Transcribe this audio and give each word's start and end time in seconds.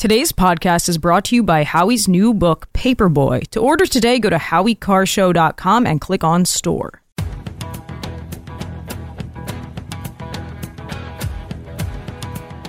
Today's 0.00 0.32
podcast 0.32 0.88
is 0.88 0.96
brought 0.96 1.26
to 1.26 1.36
you 1.36 1.42
by 1.42 1.62
Howie's 1.62 2.08
new 2.08 2.32
book, 2.32 2.72
Paperboy. 2.72 3.46
To 3.48 3.60
order 3.60 3.84
today, 3.84 4.18
go 4.18 4.30
to 4.30 4.38
howiecarrshow.com 4.38 5.86
and 5.86 6.00
click 6.00 6.24
on 6.24 6.46
store. 6.46 7.02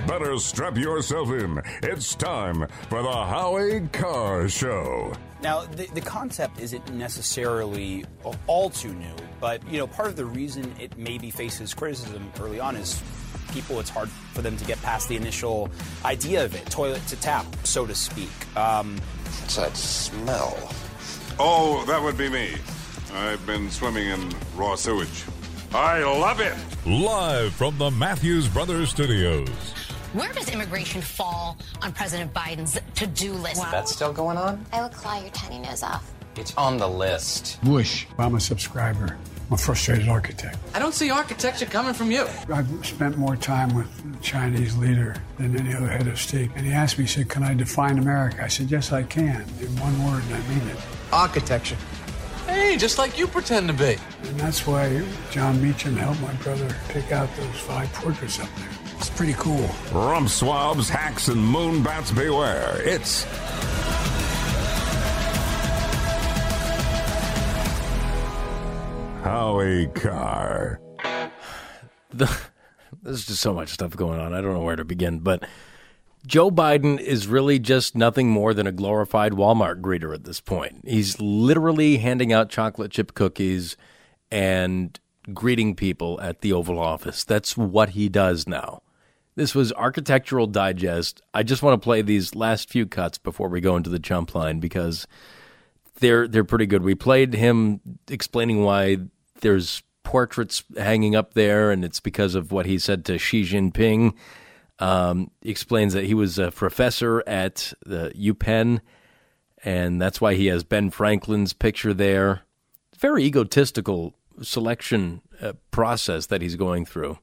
Better 0.05 0.37
strap 0.39 0.75
yourself 0.75 1.29
in. 1.29 1.61
It's 1.83 2.15
time 2.15 2.67
for 2.89 3.01
the 3.01 3.09
Howie 3.09 3.87
Carr 3.93 4.49
Show. 4.49 5.13
Now, 5.41 5.61
the, 5.61 5.85
the 5.93 6.01
concept 6.01 6.59
isn't 6.59 6.93
necessarily 6.93 8.03
all 8.47 8.69
too 8.69 8.93
new, 8.93 9.15
but 9.39 9.65
you 9.69 9.77
know, 9.77 9.87
part 9.87 10.09
of 10.09 10.17
the 10.17 10.25
reason 10.25 10.75
it 10.81 10.97
maybe 10.97 11.31
faces 11.31 11.73
criticism 11.73 12.29
early 12.41 12.59
on 12.59 12.75
is 12.75 13.01
people. 13.51 13.79
It's 13.79 13.89
hard 13.89 14.09
for 14.33 14.41
them 14.41 14.57
to 14.57 14.65
get 14.65 14.81
past 14.81 15.09
the 15.09 15.15
initial 15.15 15.69
idea 16.05 16.43
of 16.43 16.55
it, 16.55 16.65
toilet 16.67 17.05
to 17.07 17.15
tap, 17.17 17.45
so 17.63 17.85
to 17.85 17.95
speak. 17.95 18.29
Um, 18.57 18.99
What's 19.41 19.55
that 19.55 19.75
smell? 19.77 20.57
Oh, 21.39 21.83
that 21.87 22.01
would 22.01 22.17
be 22.17 22.29
me. 22.29 22.55
I've 23.13 23.45
been 23.45 23.69
swimming 23.69 24.07
in 24.07 24.31
raw 24.55 24.75
sewage. 24.75 25.25
I 25.73 25.99
love 26.03 26.39
it. 26.39 26.55
Live 26.85 27.53
from 27.53 27.77
the 27.77 27.91
Matthews 27.91 28.47
Brothers 28.47 28.89
Studios. 28.89 29.49
Where 30.13 30.31
does 30.33 30.49
immigration 30.49 31.01
fall 31.01 31.57
on 31.81 31.93
President 31.93 32.33
Biden's 32.33 32.77
to 32.95 33.07
do 33.07 33.31
list? 33.33 33.61
That's 33.71 33.93
still 33.93 34.11
going 34.11 34.37
on? 34.37 34.65
I 34.73 34.81
will 34.81 34.89
claw 34.89 35.19
your 35.21 35.29
tiny 35.29 35.59
nose 35.59 35.83
off. 35.83 36.11
It's 36.35 36.55
on 36.57 36.77
the 36.77 36.87
list. 36.87 37.61
Bush. 37.63 38.05
I'm 38.17 38.35
a 38.35 38.39
subscriber. 38.39 39.17
I'm 39.51 39.55
a 39.55 39.57
frustrated 39.57 40.07
architect. 40.07 40.57
I 40.73 40.79
don't 40.79 40.93
see 40.93 41.11
architecture 41.11 41.65
coming 41.65 41.93
from 41.93 42.09
you. 42.09 42.25
I've 42.53 42.69
spent 42.85 43.17
more 43.17 43.35
time 43.35 43.75
with 43.75 44.13
the 44.13 44.23
Chinese 44.23 44.77
leader 44.77 45.17
than 45.37 45.59
any 45.59 45.75
other 45.75 45.89
head 45.89 46.07
of 46.07 46.17
state. 46.17 46.51
And 46.55 46.65
he 46.65 46.71
asked 46.71 46.97
me, 46.97 47.03
he 47.03 47.09
said, 47.09 47.27
Can 47.27 47.43
I 47.43 47.53
define 47.53 47.99
America? 47.99 48.41
I 48.41 48.47
said, 48.47 48.71
Yes, 48.71 48.93
I 48.93 49.03
can, 49.03 49.41
in 49.59 49.67
one 49.81 50.05
word, 50.05 50.23
and 50.23 50.35
I 50.35 50.47
mean 50.47 50.65
it. 50.69 50.77
Architecture. 51.11 51.75
Hey, 52.47 52.77
just 52.77 52.97
like 52.97 53.19
you 53.19 53.27
pretend 53.27 53.67
to 53.67 53.73
be. 53.73 53.97
And 54.23 54.39
that's 54.39 54.65
why 54.65 55.05
Jon 55.31 55.61
Meacham 55.61 55.97
helped 55.97 56.21
my 56.21 56.33
brother 56.35 56.73
pick 56.87 57.11
out 57.11 57.27
those 57.35 57.59
five 57.59 57.91
portraits 57.91 58.39
up 58.39 58.47
there. 58.55 58.69
It's 58.99 59.09
pretty 59.09 59.33
cool. 59.33 59.69
Rump 59.91 60.29
swabs, 60.29 60.87
hacks, 60.87 61.27
and 61.27 61.45
moon 61.45 61.83
bats 61.83 62.11
beware. 62.11 62.81
It's 62.83 63.25
Howie 69.23 69.87
Carr. 69.87 70.81
the, 72.09 72.37
there's 73.03 73.25
just 73.25 73.39
so 73.39 73.53
much 73.53 73.69
stuff 73.69 73.95
going 73.95 74.19
on. 74.19 74.33
I 74.33 74.41
don't 74.41 74.53
know 74.53 74.63
where 74.63 74.75
to 74.75 74.83
begin, 74.83 75.19
but 75.19 75.45
Joe 76.25 76.49
Biden 76.49 76.99
is 76.99 77.27
really 77.27 77.59
just 77.59 77.95
nothing 77.95 78.29
more 78.29 78.53
than 78.53 78.65
a 78.65 78.71
glorified 78.71 79.33
Walmart 79.33 79.79
greeter 79.81 80.13
at 80.13 80.23
this 80.23 80.41
point. 80.41 80.81
He's 80.87 81.21
literally 81.21 81.97
handing 81.97 82.33
out 82.33 82.49
chocolate 82.49 82.91
chip 82.91 83.13
cookies 83.13 83.77
and 84.31 84.99
greeting 85.33 85.75
people 85.75 86.19
at 86.19 86.41
the 86.41 86.51
Oval 86.53 86.79
Office. 86.79 87.23
That's 87.23 87.55
what 87.55 87.91
he 87.91 88.09
does 88.09 88.47
now. 88.47 88.81
This 89.35 89.53
was 89.53 89.71
Architectural 89.73 90.47
Digest. 90.47 91.21
I 91.33 91.43
just 91.43 91.61
want 91.61 91.79
to 91.79 91.83
play 91.83 92.01
these 92.01 92.33
last 92.35 92.69
few 92.69 92.87
cuts 92.87 93.17
before 93.17 93.49
we 93.49 93.61
go 93.61 93.75
into 93.75 93.89
the 93.89 93.99
chump 93.99 94.33
line 94.33 94.59
because 94.59 95.07
they're 96.01 96.27
they're 96.27 96.43
pretty 96.43 96.65
good. 96.65 96.83
We 96.83 96.95
played 96.95 97.33
him 97.33 97.79
explaining 98.09 98.63
why 98.63 98.97
there's 99.39 99.83
portraits 100.03 100.63
hanging 100.75 101.15
up 101.15 101.33
there, 101.33 101.71
and 101.71 101.85
it's 101.85 102.01
because 102.01 102.35
of 102.35 102.51
what 102.51 102.65
he 102.65 102.77
said 102.77 103.05
to 103.05 103.17
Xi 103.17 103.43
Jinping. 103.43 104.13
Um, 104.79 105.29
explains 105.43 105.93
that 105.93 106.05
he 106.05 106.15
was 106.15 106.39
a 106.39 106.49
professor 106.51 107.23
at 107.27 107.71
the 107.85 108.11
UPenn, 108.15 108.81
and 109.63 110.01
that's 110.01 110.19
why 110.19 110.33
he 110.33 110.47
has 110.47 110.63
Ben 110.63 110.89
Franklin's 110.89 111.53
picture 111.53 111.93
there. 111.93 112.41
Very 112.97 113.23
egotistical 113.23 114.15
selection 114.41 115.21
uh, 115.39 115.53
process 115.69 116.25
that 116.27 116.41
he's 116.41 116.55
going 116.55 116.85
through. 116.85 117.19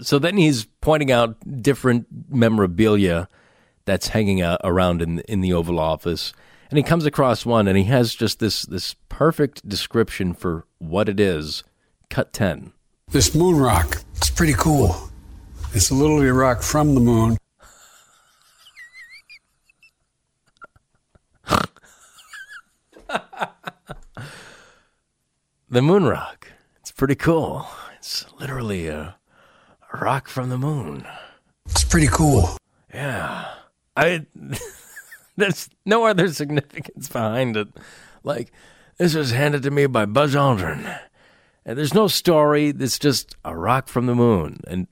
So 0.00 0.18
then 0.18 0.38
he's 0.38 0.64
pointing 0.80 1.12
out 1.12 1.36
different 1.62 2.06
memorabilia 2.30 3.28
that's 3.84 4.08
hanging 4.08 4.40
out 4.40 4.60
around 4.64 5.02
in 5.02 5.18
in 5.20 5.42
the 5.42 5.52
Oval 5.52 5.78
Office, 5.78 6.32
and 6.70 6.78
he 6.78 6.82
comes 6.82 7.04
across 7.04 7.44
one, 7.44 7.68
and 7.68 7.76
he 7.76 7.84
has 7.84 8.14
just 8.14 8.38
this 8.38 8.62
this 8.62 8.94
perfect 9.08 9.68
description 9.68 10.32
for 10.32 10.64
what 10.78 11.08
it 11.08 11.20
is. 11.20 11.64
Cut 12.08 12.32
ten. 12.32 12.72
This 13.10 13.34
moon 13.34 13.56
rock, 13.56 14.02
it's 14.16 14.30
pretty 14.30 14.54
cool. 14.54 15.10
It's 15.74 15.90
literally 15.90 16.28
a 16.28 16.32
rock 16.32 16.62
from 16.62 16.94
the 16.94 17.00
moon. 17.00 17.36
The 25.72 25.82
moon 25.82 26.02
rock. 26.02 26.48
It's 26.80 26.90
pretty 26.90 27.14
cool. 27.14 27.64
It's 27.96 28.26
literally 28.40 28.88
a, 28.88 29.14
a 29.92 29.98
rock 29.98 30.26
from 30.26 30.48
the 30.48 30.58
moon. 30.58 31.06
It's 31.66 31.84
pretty 31.84 32.08
cool. 32.08 32.56
Yeah. 32.92 33.46
I 33.96 34.26
there's 35.40 35.68
no 35.84 36.06
other 36.06 36.32
significance 36.32 37.08
behind 37.08 37.56
it. 37.56 37.68
Like 38.22 38.52
this 38.98 39.14
was 39.14 39.30
handed 39.30 39.62
to 39.64 39.70
me 39.70 39.86
by 39.86 40.06
Buzz 40.06 40.34
Aldrin. 40.34 41.00
And 41.64 41.78
there's 41.78 41.94
no 41.94 42.06
story. 42.06 42.68
It's 42.68 42.98
just 42.98 43.36
a 43.44 43.56
rock 43.56 43.88
from 43.88 44.06
the 44.06 44.14
moon. 44.14 44.60
And 44.66 44.86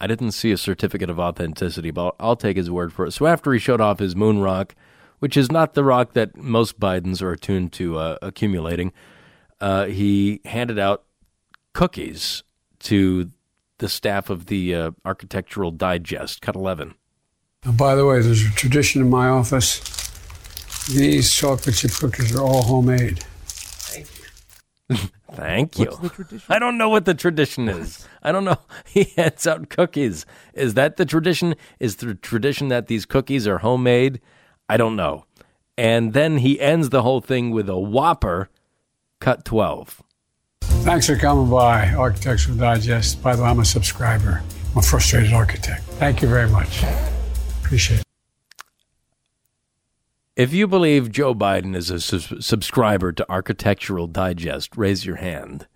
I 0.00 0.06
didn't 0.06 0.32
see 0.32 0.52
a 0.52 0.56
certificate 0.56 1.10
of 1.10 1.18
authenticity, 1.18 1.90
but 1.90 2.14
I'll 2.18 2.36
take 2.36 2.56
his 2.56 2.70
word 2.70 2.92
for 2.92 3.06
it. 3.06 3.12
So 3.12 3.26
after 3.26 3.52
he 3.52 3.58
showed 3.58 3.80
off 3.80 3.98
his 3.98 4.16
moon 4.16 4.40
rock, 4.40 4.74
which 5.20 5.36
is 5.36 5.50
not 5.50 5.74
the 5.74 5.84
rock 5.84 6.12
that 6.12 6.36
most 6.36 6.78
Bidens 6.78 7.22
are 7.22 7.32
attuned 7.32 7.72
to 7.74 7.98
uh, 7.98 8.18
accumulating, 8.20 8.92
uh, 9.60 9.86
he 9.86 10.40
handed 10.44 10.78
out 10.78 11.04
cookies 11.72 12.42
to 12.80 13.30
the 13.78 13.88
staff 13.88 14.30
of 14.30 14.46
the 14.46 14.74
uh, 14.74 14.90
Architectural 15.04 15.70
Digest, 15.70 16.42
Cut 16.42 16.54
11. 16.54 16.94
And 17.64 17.76
by 17.76 17.94
the 17.94 18.04
way, 18.04 18.20
there's 18.20 18.44
a 18.44 18.50
tradition 18.50 19.00
in 19.00 19.10
my 19.10 19.28
office. 19.28 19.80
These 20.86 21.32
chocolate 21.32 21.76
chip 21.76 21.92
cookies 21.92 22.34
are 22.36 22.42
all 22.42 22.62
homemade. 22.62 23.24
Thank 25.32 25.78
you. 25.78 25.90
I 26.48 26.58
don't 26.58 26.78
know 26.78 26.88
what 26.88 27.06
the 27.06 27.14
tradition 27.14 27.68
is. 27.68 28.06
I 28.22 28.32
don't 28.32 28.44
know. 28.44 28.58
He 28.86 29.04
hands 29.16 29.46
out 29.46 29.68
cookies. 29.68 30.26
Is 30.52 30.74
that 30.74 30.96
the 30.96 31.04
tradition? 31.04 31.56
Is 31.80 31.96
the 31.96 32.14
tradition 32.14 32.68
that 32.68 32.86
these 32.86 33.06
cookies 33.06 33.46
are 33.48 33.58
homemade? 33.58 34.20
I 34.68 34.76
don't 34.76 34.94
know. 34.94 35.24
And 35.76 36.12
then 36.12 36.38
he 36.38 36.60
ends 36.60 36.90
the 36.90 37.02
whole 37.02 37.20
thing 37.20 37.50
with 37.50 37.68
a 37.68 37.78
whopper, 37.78 38.48
cut 39.20 39.44
12. 39.44 40.02
Thanks 40.60 41.06
for 41.06 41.16
coming 41.16 41.50
by, 41.50 41.88
Architectural 41.94 42.56
Digest. 42.56 43.22
By 43.22 43.34
the 43.34 43.42
way, 43.42 43.48
I'm 43.48 43.58
a 43.58 43.64
subscriber. 43.64 44.42
I'm 44.72 44.78
a 44.78 44.82
frustrated 44.82 45.32
architect. 45.32 45.82
Thank 45.98 46.22
you 46.22 46.28
very 46.28 46.48
much. 46.48 46.84
Appreciate 47.74 47.98
it. 47.98 48.06
If 50.36 50.52
you 50.52 50.68
believe 50.68 51.10
Joe 51.10 51.34
Biden 51.34 51.74
is 51.74 51.90
a 51.90 51.98
sus- 51.98 52.32
subscriber 52.38 53.10
to 53.10 53.28
Architectural 53.28 54.06
Digest, 54.06 54.76
raise 54.76 55.04
your 55.04 55.16
hand. 55.16 55.66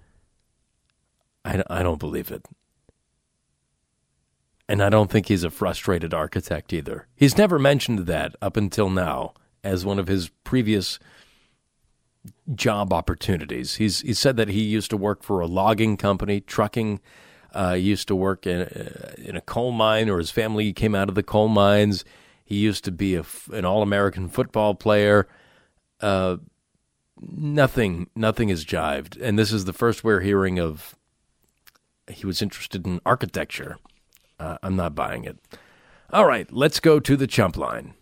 I, 1.45 1.65
I 1.69 1.83
don't 1.83 1.99
believe 1.99 2.31
it. 2.31 2.47
And 4.69 4.81
I 4.81 4.91
don't 4.91 5.11
think 5.11 5.27
he's 5.27 5.43
a 5.43 5.51
frustrated 5.51 6.15
architect 6.15 6.73
either. 6.73 7.09
He's 7.17 7.37
never 7.37 7.59
mentioned 7.59 8.07
that 8.07 8.37
up 8.41 8.57
until 8.57 8.91
now 8.91 9.35
as 9.65 9.85
one 9.85 9.99
of 9.99 10.07
his 10.07 10.29
previous 10.45 11.01
job 12.55 12.93
opportunities. 12.93 13.75
He's 13.75 14.03
he 14.03 14.15
said 14.15 14.37
that 14.37 14.51
he 14.51 14.63
used 14.63 14.91
to 14.91 14.97
work 14.97 15.25
for 15.25 15.41
a 15.41 15.49
logging 15.49 15.97
company, 15.97 16.41
trucking. 16.41 17.01
Uh, 17.59 17.73
used 17.73 18.07
to 18.07 18.15
work 18.15 18.47
in, 18.47 18.61
uh, 18.61 19.15
in 19.19 19.35
a 19.35 19.41
coal 19.41 19.73
mine, 19.73 20.09
or 20.09 20.19
his 20.19 20.31
family 20.31 20.73
came 20.73 20.95
out 20.95 21.09
of 21.09 21.17
the 21.17 21.25
coal 21.25 21.49
mines. 21.49 22.05
He 22.45 22.57
used 22.57 22.85
to 22.85 22.93
be 22.93 23.17
a, 23.17 23.25
an 23.53 23.65
All 23.65 23.83
American 23.83 24.29
football 24.29 24.77
player. 24.77 25.27
Uh, 26.01 26.37
nothing, 27.21 28.11
nothing 28.15 28.49
has 28.51 28.65
jived, 28.65 29.21
and 29.21 29.37
this 29.37 29.53
is 29.53 29.65
the 29.65 29.73
first 29.73 30.05
we're 30.05 30.21
hearing 30.21 30.61
of. 30.61 30.95
He 32.07 32.27
was 32.27 32.41
interested 32.41 32.87
in 32.87 33.01
architecture. 33.05 33.79
Uh, 34.39 34.59
I'm 34.63 34.77
not 34.77 34.95
buying 34.95 35.25
it. 35.25 35.39
All 36.11 36.27
right, 36.27 36.51
let's 36.53 36.79
go 36.79 37.01
to 37.01 37.17
the 37.17 37.27
chump 37.27 37.57
line. 37.57 37.95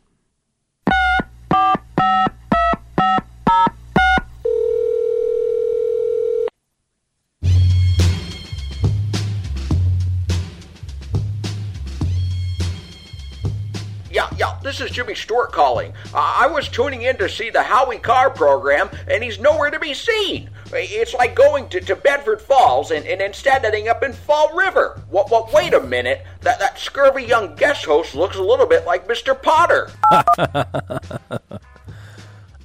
This 14.76 14.90
is 14.90 14.94
Jimmy 14.94 15.14
Stewart 15.14 15.52
calling. 15.52 15.94
I 16.12 16.46
was 16.48 16.68
tuning 16.68 17.02
in 17.02 17.16
to 17.16 17.28
see 17.28 17.48
the 17.48 17.62
Howie 17.62 17.98
Carr 17.98 18.28
program, 18.28 18.90
and 19.08 19.24
he's 19.24 19.38
nowhere 19.38 19.70
to 19.70 19.78
be 19.78 19.94
seen. 19.94 20.50
It's 20.72 21.14
like 21.14 21.34
going 21.34 21.68
to, 21.70 21.80
to 21.80 21.96
Bedford 21.96 22.42
Falls 22.42 22.90
and, 22.90 23.06
and 23.06 23.22
instead 23.22 23.64
ending 23.64 23.88
up 23.88 24.02
in 24.02 24.12
Fall 24.12 24.54
River. 24.54 25.00
What, 25.08 25.30
what, 25.30 25.50
wait 25.52 25.72
a 25.72 25.80
minute. 25.80 26.26
That, 26.42 26.58
that 26.58 26.78
scurvy 26.78 27.24
young 27.24 27.54
guest 27.56 27.86
host 27.86 28.14
looks 28.14 28.36
a 28.36 28.42
little 28.42 28.66
bit 28.66 28.84
like 28.84 29.08
Mr. 29.08 29.40
Potter. 29.40 29.90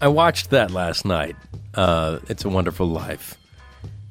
I 0.02 0.08
watched 0.08 0.50
that 0.50 0.72
last 0.72 1.06
night. 1.06 1.38
Uh, 1.76 2.20
it's 2.28 2.44
a 2.44 2.50
Wonderful 2.50 2.88
Life. 2.88 3.38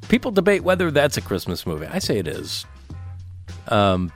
People 0.08 0.31
debate 0.31 0.64
whether 0.64 0.91
that's 0.91 1.19
a 1.19 1.20
Christmas 1.20 1.67
movie. 1.67 1.87
I 1.87 1.99
say 1.99 2.19
it 2.19 2.26
is. 2.26 2.64
Um, 3.69 4.11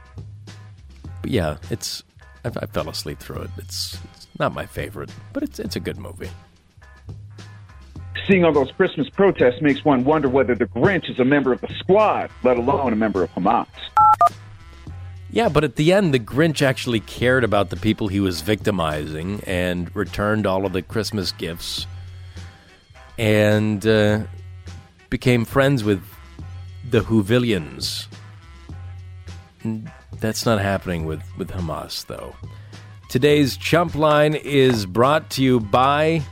yeah, 1.24 1.58
it's. 1.70 2.02
I, 2.44 2.48
I 2.48 2.66
fell 2.66 2.88
asleep 2.88 3.18
through 3.18 3.42
it. 3.42 3.50
It's, 3.58 3.98
it's 4.14 4.28
not 4.38 4.54
my 4.54 4.66
favorite, 4.66 5.10
but 5.32 5.42
it's 5.42 5.58
it's 5.58 5.76
a 5.76 5.80
good 5.80 5.98
movie. 5.98 6.30
Seeing 8.26 8.44
all 8.44 8.52
those 8.52 8.70
Christmas 8.72 9.08
protests 9.10 9.60
makes 9.60 9.84
one 9.84 10.04
wonder 10.04 10.28
whether 10.28 10.54
the 10.54 10.66
Grinch 10.66 11.10
is 11.10 11.18
a 11.18 11.24
member 11.24 11.52
of 11.52 11.60
the 11.60 11.72
squad, 11.78 12.30
let 12.42 12.56
alone 12.56 12.92
a 12.92 12.96
member 12.96 13.22
of 13.22 13.30
Hamas. 13.34 13.66
Yeah, 15.30 15.48
but 15.48 15.64
at 15.64 15.76
the 15.76 15.92
end, 15.92 16.14
the 16.14 16.20
Grinch 16.20 16.62
actually 16.62 17.00
cared 17.00 17.44
about 17.44 17.70
the 17.70 17.76
people 17.76 18.08
he 18.08 18.20
was 18.20 18.40
victimizing 18.40 19.42
and 19.46 19.94
returned 19.94 20.46
all 20.46 20.64
of 20.64 20.72
the 20.72 20.80
Christmas 20.80 21.32
gifts 21.32 21.86
and 23.18 23.84
uh, 23.86 24.20
became 25.10 25.44
friends 25.44 25.84
with 25.84 26.02
the 26.88 27.00
Whovillians. 27.00 28.06
That's 30.20 30.46
not 30.46 30.60
happening 30.60 31.04
with, 31.04 31.22
with 31.36 31.50
Hamas, 31.50 32.06
though. 32.06 32.34
Today's 33.08 33.56
Chump 33.56 33.94
Line 33.94 34.34
is 34.34 34.86
brought 34.86 35.30
to 35.30 35.42
you 35.42 35.60
by 35.60 36.22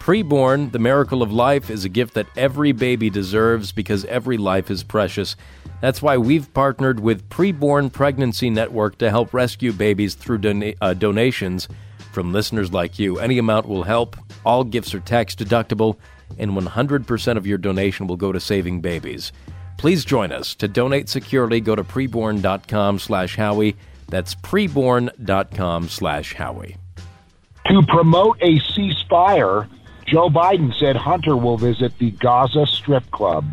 Preborn. 0.00 0.72
The 0.72 0.78
miracle 0.78 1.22
of 1.22 1.32
life 1.32 1.70
is 1.70 1.84
a 1.84 1.88
gift 1.88 2.14
that 2.14 2.26
every 2.36 2.72
baby 2.72 3.10
deserves 3.10 3.72
because 3.72 4.04
every 4.06 4.36
life 4.36 4.70
is 4.70 4.82
precious. 4.82 5.36
That's 5.80 6.02
why 6.02 6.16
we've 6.16 6.52
partnered 6.52 7.00
with 7.00 7.28
Preborn 7.28 7.92
Pregnancy 7.92 8.50
Network 8.50 8.98
to 8.98 9.10
help 9.10 9.32
rescue 9.32 9.72
babies 9.72 10.14
through 10.14 10.40
uh, 10.80 10.94
donations 10.94 11.68
from 12.12 12.32
listeners 12.32 12.72
like 12.72 12.98
you. 12.98 13.18
Any 13.18 13.38
amount 13.38 13.68
will 13.68 13.84
help. 13.84 14.16
All 14.44 14.64
gifts 14.64 14.92
are 14.94 15.00
tax 15.00 15.34
deductible, 15.34 15.96
and 16.38 16.50
100% 16.52 17.36
of 17.36 17.46
your 17.46 17.58
donation 17.58 18.06
will 18.06 18.16
go 18.16 18.32
to 18.32 18.40
saving 18.40 18.80
babies. 18.80 19.32
Please 19.78 20.04
join 20.04 20.32
us. 20.32 20.54
To 20.56 20.68
donate 20.68 21.08
securely, 21.08 21.60
go 21.60 21.74
to 21.74 21.84
preborn.com 21.84 22.98
slash 22.98 23.36
Howie. 23.36 23.76
That's 24.08 24.34
preborn.com 24.34 25.88
slash 25.88 26.34
Howie. 26.34 26.76
To 27.66 27.82
promote 27.86 28.38
a 28.40 28.58
ceasefire, 28.58 29.68
Joe 30.06 30.28
Biden 30.28 30.76
said 30.78 30.96
Hunter 30.96 31.36
will 31.36 31.56
visit 31.56 31.96
the 31.98 32.10
Gaza 32.10 32.66
Strip 32.66 33.10
Club. 33.10 33.44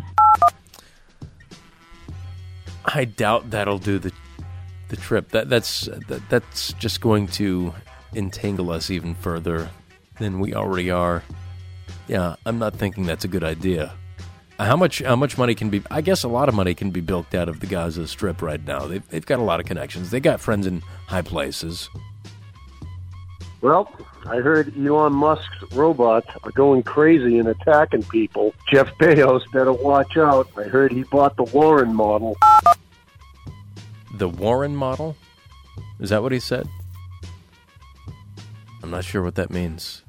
I 2.84 3.04
doubt 3.04 3.50
that'll 3.50 3.78
do 3.78 3.98
the 3.98 4.12
the 4.88 4.96
trip. 4.96 5.30
That 5.30 5.48
that's 5.48 5.88
that, 6.08 6.22
that's 6.28 6.72
just 6.74 7.00
going 7.00 7.26
to 7.28 7.74
entangle 8.14 8.70
us 8.70 8.90
even 8.90 9.14
further 9.14 9.68
than 10.18 10.40
we 10.40 10.54
already 10.54 10.90
are. 10.90 11.22
Yeah, 12.08 12.36
I'm 12.46 12.58
not 12.58 12.74
thinking 12.74 13.04
that's 13.04 13.24
a 13.24 13.28
good 13.28 13.44
idea. 13.44 13.92
How 14.58 14.76
much 14.76 15.02
how 15.02 15.16
much 15.16 15.36
money 15.36 15.54
can 15.54 15.68
be? 15.68 15.82
I 15.90 16.00
guess 16.00 16.22
a 16.22 16.28
lot 16.28 16.48
of 16.48 16.54
money 16.54 16.74
can 16.74 16.90
be 16.90 17.00
bilked 17.00 17.34
out 17.34 17.48
of 17.48 17.60
the 17.60 17.66
Gaza 17.66 18.08
Strip 18.08 18.40
right 18.40 18.64
now. 18.64 18.86
They've 18.86 19.06
they've 19.10 19.26
got 19.26 19.38
a 19.38 19.42
lot 19.42 19.60
of 19.60 19.66
connections. 19.66 20.10
They 20.10 20.20
got 20.20 20.40
friends 20.40 20.66
in 20.66 20.80
high 21.06 21.22
places. 21.22 21.90
Well, 23.60 23.90
I 24.26 24.36
heard 24.36 24.76
Elon 24.76 25.12
Musk's 25.12 25.62
robots 25.72 26.28
are 26.42 26.50
going 26.52 26.82
crazy 26.82 27.38
and 27.38 27.48
attacking 27.48 28.04
people. 28.04 28.54
Jeff 28.70 28.88
Bezos 28.98 29.50
better 29.52 29.72
watch 29.72 30.16
out. 30.16 30.48
I 30.56 30.64
heard 30.64 30.92
he 30.92 31.04
bought 31.04 31.36
the 31.36 31.44
Warren 31.44 31.94
model. 31.94 32.36
The 34.14 34.28
Warren 34.28 34.74
model? 34.74 35.16
Is 36.00 36.10
that 36.10 36.22
what 36.22 36.32
he 36.32 36.40
said? 36.40 36.68
I'm 38.82 38.90
not 38.90 39.04
sure 39.04 39.22
what 39.22 39.34
that 39.36 39.50
means. 39.50 40.02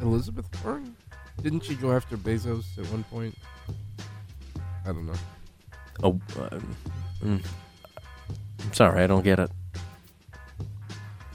Elizabeth 0.00 0.46
Warren? 0.64 0.95
Didn't 1.42 1.64
she 1.64 1.74
go 1.74 1.92
after 1.92 2.16
Bezos 2.16 2.78
at 2.78 2.86
one 2.90 3.04
point? 3.04 3.36
I 4.84 4.88
don't 4.88 5.06
know. 5.06 5.14
Oh, 6.02 6.20
uh, 6.38 6.58
mm, 7.24 7.44
I'm 8.62 8.72
sorry, 8.72 9.02
I 9.02 9.06
don't 9.06 9.24
get 9.24 9.38
it. 9.38 9.50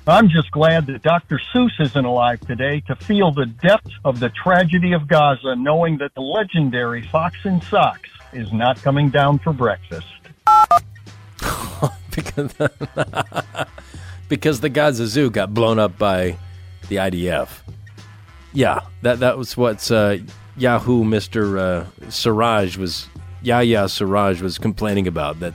I'm 0.07 0.29
just 0.29 0.49
glad 0.51 0.87
that 0.87 1.03
Dr. 1.03 1.39
Seuss 1.53 1.79
isn't 1.79 2.05
alive 2.05 2.39
today 2.41 2.81
to 2.87 2.95
feel 2.95 3.31
the 3.31 3.45
depth 3.45 3.91
of 4.03 4.19
the 4.19 4.29
tragedy 4.29 4.93
of 4.93 5.07
Gaza, 5.07 5.55
knowing 5.55 5.97
that 5.99 6.13
the 6.15 6.21
legendary 6.21 7.03
Fox 7.03 7.37
in 7.45 7.61
Socks 7.61 8.09
is 8.33 8.51
not 8.51 8.81
coming 8.81 9.09
down 9.09 9.37
for 9.39 9.53
breakfast. 9.53 10.07
because 12.15 12.53
because 14.27 14.59
the 14.61 14.69
Gaza 14.69 15.07
Zoo 15.07 15.29
got 15.29 15.53
blown 15.53 15.77
up 15.77 15.97
by 15.97 16.37
the 16.89 16.95
IDF. 16.95 17.49
Yeah, 18.53 18.81
that 19.01 19.19
that 19.19 19.37
was 19.37 19.55
what 19.55 19.89
uh, 19.91 20.17
Yahoo 20.57 21.03
Mister 21.03 21.57
uh, 21.57 21.85
Siraj 22.09 22.77
was 22.77 23.07
Yahya 23.41 23.87
Siraj 23.87 24.41
was 24.41 24.57
complaining 24.57 25.07
about 25.07 25.39
that 25.39 25.53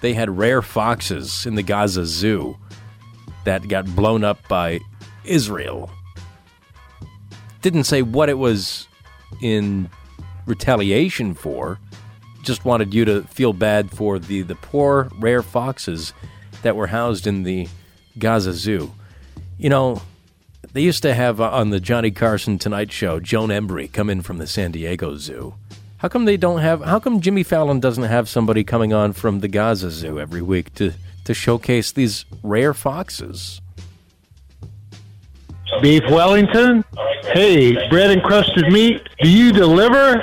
they 0.00 0.14
had 0.14 0.36
rare 0.36 0.62
foxes 0.62 1.46
in 1.46 1.54
the 1.54 1.62
Gaza 1.62 2.04
Zoo 2.04 2.58
that 3.44 3.68
got 3.68 3.86
blown 3.96 4.24
up 4.24 4.46
by 4.48 4.80
Israel. 5.24 5.90
Didn't 7.62 7.84
say 7.84 8.02
what 8.02 8.28
it 8.28 8.38
was 8.38 8.88
in 9.40 9.88
retaliation 10.46 11.34
for. 11.34 11.78
Just 12.42 12.64
wanted 12.64 12.92
you 12.92 13.04
to 13.04 13.22
feel 13.22 13.52
bad 13.52 13.90
for 13.92 14.18
the, 14.18 14.42
the 14.42 14.56
poor, 14.56 15.08
rare 15.20 15.42
foxes 15.42 16.12
that 16.62 16.74
were 16.74 16.88
housed 16.88 17.28
in 17.28 17.44
the 17.44 17.68
Gaza 18.18 18.52
Zoo. 18.52 18.92
You 19.58 19.70
know, 19.70 20.02
they 20.72 20.80
used 20.82 21.02
to 21.02 21.14
have 21.14 21.40
uh, 21.40 21.50
on 21.50 21.70
the 21.70 21.80
Johnny 21.80 22.10
Carson 22.10 22.58
Tonight 22.58 22.92
Show 22.92 23.20
Joan 23.20 23.48
Embery 23.50 23.92
come 23.92 24.08
in 24.08 24.22
from 24.22 24.38
the 24.38 24.46
San 24.46 24.72
Diego 24.72 25.16
Zoo. 25.16 25.54
How 25.98 26.08
come 26.08 26.24
they 26.24 26.36
don't 26.36 26.60
have? 26.60 26.82
How 26.82 26.98
come 26.98 27.20
Jimmy 27.20 27.42
Fallon 27.42 27.78
doesn't 27.80 28.04
have 28.04 28.28
somebody 28.28 28.64
coming 28.64 28.92
on 28.92 29.12
from 29.12 29.40
the 29.40 29.48
Gaza 29.48 29.90
Zoo 29.90 30.18
every 30.18 30.42
week 30.42 30.74
to 30.74 30.92
to 31.24 31.34
showcase 31.34 31.92
these 31.92 32.24
rare 32.42 32.74
foxes? 32.74 33.60
Beef 35.80 36.02
Wellington? 36.10 36.84
Hey, 37.32 37.88
bread 37.88 38.10
and 38.10 38.22
crusted 38.22 38.72
meat, 38.72 39.00
do 39.22 39.30
you 39.30 39.52
deliver? 39.52 40.20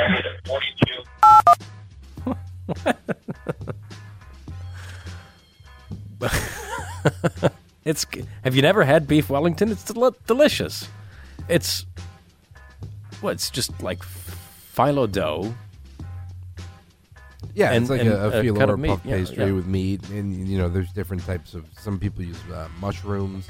it's 7.90 8.06
have 8.44 8.56
you 8.56 8.62
never 8.62 8.84
had 8.84 9.08
beef 9.08 9.30
Wellington? 9.30 9.72
It's 9.72 9.84
del- 9.84 10.16
delicious. 10.28 10.88
It's 11.48 11.86
what? 13.22 13.32
It's 13.34 13.50
just 13.50 13.82
like 13.82 14.00
phyllo 14.76 15.12
dough. 15.12 15.54
Yeah, 17.56 17.72
and- 17.72 17.84
it's 17.84 17.90
like 17.90 18.02
and 18.02 18.10
a, 18.10 18.28
a 18.28 18.32
filo 18.44 18.70
or 18.70 18.78
puff 18.78 19.02
Yeah, 19.04 19.18
pastry 19.18 19.46
yeah. 19.46 19.52
with 19.52 19.66
meat, 19.66 20.08
and 20.10 20.48
you 20.48 20.58
know, 20.58 20.70
there's 20.70 20.92
different 20.92 21.26
types 21.26 21.54
of. 21.54 21.66
Some 21.80 22.00
people 22.00 22.24
use 22.24 22.38
uh, 22.54 22.68
mushrooms. 22.80 23.48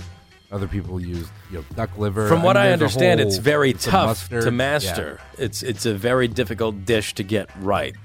Other 0.52 0.68
people 0.68 1.00
use 1.00 1.28
you 1.52 1.58
know 1.60 1.66
duck 1.76 1.96
liver. 1.98 2.28
From 2.28 2.42
what 2.42 2.56
mean, 2.56 2.66
I 2.66 2.72
understand, 2.72 3.20
whole- 3.20 3.28
it's 3.28 3.38
very 3.38 3.72
it's 3.72 3.86
tough 3.86 4.30
to 4.30 4.44
Yeah. 4.46 4.50
master. 4.50 5.20
It's 5.38 5.62
it's 5.64 5.86
a 5.86 5.94
very 5.94 6.28
difficult 6.28 6.86
dish 6.86 7.14
to 7.16 7.24
get 7.24 7.50
right. 7.60 7.96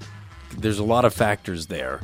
There's 0.57 0.79
a 0.79 0.83
lot 0.83 1.05
of 1.05 1.13
factors 1.13 1.67
there. 1.67 2.01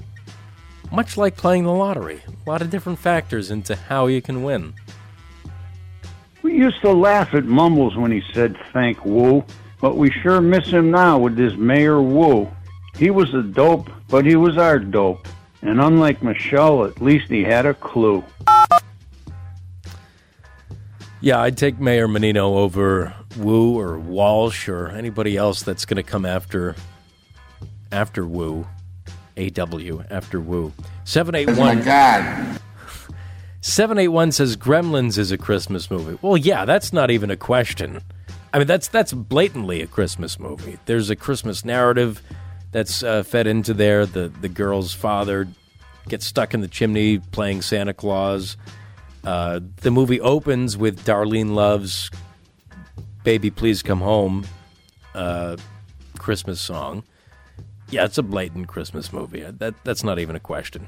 Much 0.92 1.16
like 1.16 1.38
playing 1.38 1.64
the 1.64 1.72
lottery, 1.72 2.22
a 2.28 2.50
lot 2.50 2.62
of 2.62 2.70
different 2.70 3.00
factors 3.00 3.50
into 3.50 3.76
how 3.76 4.08
you 4.08 4.22
can 4.22 4.44
win. 4.44 4.74
We 6.44 6.54
used 6.54 6.82
to 6.82 6.92
laugh 6.92 7.34
at 7.34 7.46
Mumbles 7.46 7.96
when 7.96 8.12
he 8.12 8.22
said 8.34 8.58
thank 8.74 9.06
Wu, 9.06 9.44
but 9.80 9.96
we 9.96 10.12
sure 10.12 10.42
miss 10.42 10.68
him 10.68 10.92
now 10.92 11.18
with 11.18 11.38
this 11.38 11.54
Mayor 11.54 12.02
Wu. 12.02 12.52
He 12.98 13.10
was 13.10 13.34
a 13.34 13.42
dope, 13.42 13.90
but 14.10 14.26
he 14.26 14.36
was 14.36 14.58
our 14.58 14.80
dope. 14.80 15.28
And 15.62 15.80
unlike 15.80 16.22
Michelle, 16.22 16.84
at 16.86 17.02
least 17.02 17.30
he 17.30 17.44
had 17.44 17.66
a 17.66 17.74
clue. 17.74 18.24
Yeah, 21.22 21.40
I'd 21.40 21.56
take 21.56 21.80
Mayor 21.80 22.08
Menino 22.08 22.56
over 22.56 23.14
Wu 23.38 23.80
or 23.80 23.98
Walsh 23.98 24.68
or 24.68 24.90
anybody 24.90 25.38
else 25.38 25.62
that's 25.62 25.86
going 25.86 26.04
to 26.04 26.04
come 26.04 26.26
after 26.26 26.76
after 27.92 28.26
Wu, 28.26 28.66
AW 29.42 30.04
after 30.10 30.40
Wu. 30.40 30.72
Seven 31.04 31.36
eight 31.36 31.48
one. 31.48 31.60
Oh 31.60 31.76
my 31.76 31.82
God. 31.82 32.60
781 33.64 34.32
says 34.32 34.58
Gremlins 34.58 35.20
is 35.20 35.32
a 35.32 35.38
Christmas 35.38 35.92
movie. 35.92 36.18
Well, 36.24 36.36
yeah, 36.36 36.66
that's 36.66 36.92
not 36.92 37.12
even 37.12 37.30
a 37.30 37.38
question. 37.38 38.02
I 38.54 38.58
mean, 38.58 38.68
that's 38.68 38.88
that's 38.88 39.14
blatantly 39.14 39.82
a 39.82 39.88
Christmas 39.88 40.40
movie. 40.40 40.80
There's 40.86 41.10
a 41.10 41.16
Christmas 41.16 41.64
narrative 41.64 42.22
that's 42.72 43.04
uh, 43.04 43.24
fed 43.24 43.48
into 43.48 43.74
there. 43.74 44.06
The 44.06 44.30
the 44.30 44.50
girl's 44.50 44.94
father 44.94 45.48
gets 46.10 46.26
stuck 46.26 46.54
in 46.54 46.62
the 46.62 46.68
chimney 46.68 47.20
playing 47.20 47.62
Santa 47.62 47.94
Claus. 47.94 48.58
Uh, 49.24 49.60
the 49.78 49.92
movie 49.92 50.20
opens 50.20 50.76
with 50.76 51.06
Darlene 51.06 51.52
Love's 51.54 52.10
"Baby, 53.24 53.52
Please 53.52 53.84
Come 53.84 54.02
Home," 54.02 54.46
uh, 55.14 55.56
Christmas 56.18 56.60
song. 56.60 57.04
Yeah, 57.92 58.06
it's 58.06 58.18
a 58.18 58.24
blatant 58.24 58.70
Christmas 58.70 59.12
movie. 59.12 59.42
That 59.42 59.76
that's 59.84 60.04
not 60.04 60.18
even 60.18 60.36
a 60.36 60.40
question. 60.40 60.88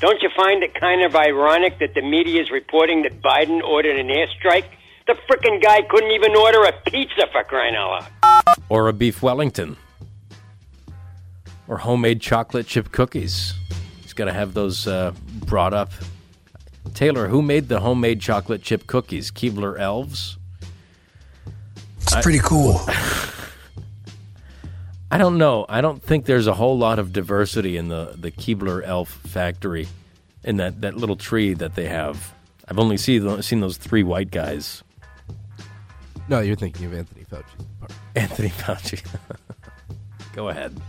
Don't 0.00 0.20
you 0.22 0.30
find 0.36 0.62
it 0.62 0.74
kind 0.74 1.02
of 1.02 1.14
ironic 1.14 1.78
that 1.78 1.94
the 1.94 2.02
media 2.02 2.42
is 2.42 2.50
reporting 2.50 3.02
that 3.02 3.22
Biden 3.22 3.62
ordered 3.62 3.96
an 3.96 4.08
airstrike? 4.08 4.66
The 5.06 5.14
frickin' 5.28 5.62
guy 5.62 5.82
couldn't 5.82 6.10
even 6.10 6.34
order 6.34 6.64
a 6.64 6.72
pizza 6.90 7.26
for 7.30 7.44
crying 7.44 7.76
out 7.76 8.08
loud. 8.22 8.56
Or 8.68 8.88
a 8.88 8.92
beef 8.92 9.22
Wellington. 9.22 9.76
Or 11.68 11.78
homemade 11.78 12.20
chocolate 12.20 12.66
chip 12.66 12.90
cookies. 12.90 13.54
He's 14.02 14.14
got 14.14 14.24
to 14.24 14.32
have 14.32 14.54
those 14.54 14.86
uh, 14.86 15.12
brought 15.46 15.74
up. 15.74 15.92
Taylor, 16.94 17.28
who 17.28 17.42
made 17.42 17.68
the 17.68 17.80
homemade 17.80 18.20
chocolate 18.20 18.62
chip 18.62 18.86
cookies? 18.86 19.30
Keebler 19.30 19.78
Elves? 19.78 20.38
It's 22.00 22.16
pretty 22.16 22.40
cool. 22.40 22.80
I 25.10 25.18
don't 25.18 25.38
know. 25.38 25.66
I 25.68 25.80
don't 25.80 26.02
think 26.02 26.26
there's 26.26 26.46
a 26.46 26.54
whole 26.54 26.76
lot 26.76 26.98
of 26.98 27.12
diversity 27.12 27.76
in 27.76 27.88
the, 27.88 28.14
the 28.16 28.30
Keebler 28.30 28.82
Elf 28.84 29.10
factory, 29.10 29.86
in 30.42 30.56
that, 30.56 30.80
that 30.80 30.96
little 30.96 31.16
tree 31.16 31.54
that 31.54 31.74
they 31.74 31.86
have. 31.86 32.34
I've 32.66 32.78
only 32.78 32.96
seen 32.96 33.42
seen 33.42 33.60
those 33.60 33.76
three 33.76 34.02
white 34.02 34.30
guys. 34.30 34.82
No, 36.28 36.40
you're 36.40 36.56
thinking 36.56 36.86
of 36.86 36.94
Anthony 36.94 37.24
Fauci. 37.24 37.90
Anthony 38.16 38.48
Fauci. 38.48 39.04
Go 40.34 40.48
ahead. 40.48 40.80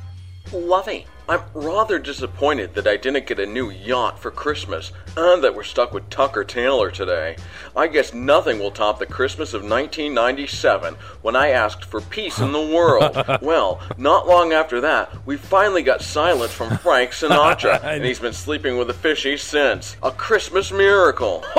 Lovey, 0.54 1.08
I'm 1.28 1.42
rather 1.56 1.98
disappointed 1.98 2.76
that 2.76 2.86
I 2.88 2.98
didn't 2.98 3.26
get 3.26 3.40
a 3.40 3.46
new 3.48 3.72
yacht 3.72 4.20
for 4.20 4.30
Christmas 4.30 4.92
and 5.18 5.44
that 5.44 5.56
we're 5.56 5.64
stuck 5.64 5.92
with 5.92 6.08
Tucker 6.10 6.44
Taylor 6.44 6.92
today. 6.92 7.36
I 7.76 7.88
guess 7.88 8.14
nothing 8.14 8.60
will 8.60 8.70
top 8.70 9.00
the 9.00 9.08
Christmas 9.08 9.54
of 9.56 9.64
1997 9.64 10.96
when 11.24 11.36
I 11.36 11.50
asked 11.50 11.84
for 11.86 12.00
peace 12.00 12.40
in 12.40 12.52
the 12.52 12.62
world. 12.74 13.42
well, 13.42 13.82
not 13.98 14.28
long 14.28 14.54
after 14.54 14.80
that, 14.82 15.12
we 15.26 15.36
finally 15.36 15.82
got 15.82 16.04
silence 16.04 16.52
from 16.54 16.78
Frank 16.78 17.12
Sinatra, 17.12 17.84
and 17.84 18.06
he's 18.06 18.20
been 18.20 18.34
sleeping 18.34 18.78
with 18.78 18.90
a 18.92 18.94
fishy 18.94 19.36
since. 19.38 19.98
A 20.04 20.12
Christmas 20.12 20.72
miracle. 20.72 21.44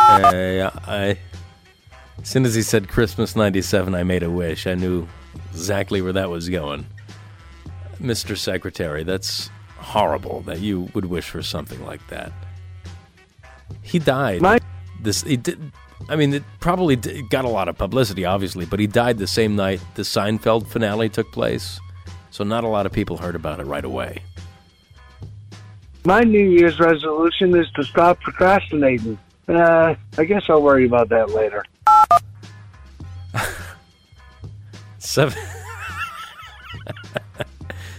Hey, 0.00 0.62
I. 0.62 1.18
As 2.22 2.28
soon 2.28 2.46
as 2.46 2.54
he 2.54 2.62
said 2.62 2.88
Christmas 2.88 3.36
97, 3.36 3.94
I 3.94 4.04
made 4.04 4.22
a 4.22 4.30
wish. 4.30 4.66
I 4.66 4.74
knew 4.74 5.06
exactly 5.50 6.00
where 6.00 6.14
that 6.14 6.30
was 6.30 6.48
going. 6.48 6.86
Mr. 8.00 8.36
Secretary, 8.36 9.02
that's 9.02 9.50
horrible 9.76 10.42
that 10.42 10.60
you 10.60 10.88
would 10.94 11.04
wish 11.06 11.28
for 11.28 11.42
something 11.42 11.84
like 11.84 12.06
that. 12.08 12.32
He 13.82 13.98
died. 13.98 14.42
My- 14.42 14.60
this 15.00 15.22
he 15.22 15.36
did. 15.36 15.72
I 16.08 16.16
mean, 16.16 16.32
it 16.32 16.42
probably 16.60 16.96
did, 16.96 17.28
got 17.28 17.44
a 17.44 17.48
lot 17.48 17.68
of 17.68 17.76
publicity, 17.76 18.24
obviously, 18.24 18.64
but 18.64 18.80
he 18.80 18.86
died 18.86 19.18
the 19.18 19.26
same 19.26 19.56
night 19.56 19.80
the 19.94 20.02
Seinfeld 20.02 20.66
finale 20.68 21.08
took 21.08 21.30
place, 21.32 21.80
so 22.30 22.44
not 22.44 22.64
a 22.64 22.68
lot 22.68 22.86
of 22.86 22.92
people 22.92 23.16
heard 23.16 23.34
about 23.34 23.60
it 23.60 23.66
right 23.66 23.84
away. 23.84 24.22
My 26.04 26.20
New 26.20 26.48
Year's 26.48 26.78
resolution 26.78 27.56
is 27.56 27.70
to 27.72 27.84
stop 27.84 28.20
procrastinating. 28.20 29.18
Uh, 29.48 29.94
I 30.16 30.24
guess 30.24 30.44
I'll 30.48 30.62
worry 30.62 30.86
about 30.86 31.08
that 31.08 31.30
later. 31.30 31.64
Seven. 34.98 35.38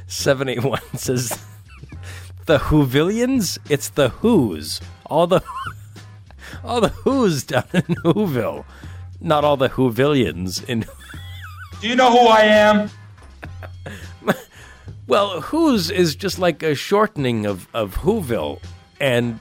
781 0.10 0.82
says 0.98 1.46
the 2.46 2.58
Whovillians? 2.58 3.58
It's 3.70 3.90
the 3.90 4.10
Who's. 4.10 4.82
All 5.06 5.28
the 5.28 5.42
all 6.64 6.82
the 6.82 6.90
Who's 6.90 7.44
down 7.44 7.66
in 7.74 7.96
Whoville. 8.04 8.66
Not 9.22 9.44
all 9.44 9.56
the 9.56 9.70
Whovillians 9.70 10.68
in 10.68 10.86
Do 11.80 11.88
you 11.88 11.96
know 11.96 12.12
who 12.12 12.28
I 12.28 12.42
am? 12.42 12.90
Well, 15.10 15.42
Who's 15.42 15.90
is 15.90 16.16
just 16.16 16.38
like 16.38 16.62
a 16.62 16.76
shortening 16.76 17.48
of, 17.48 17.68
of 17.74 17.96
Whoville. 17.96 18.62
And 19.00 19.40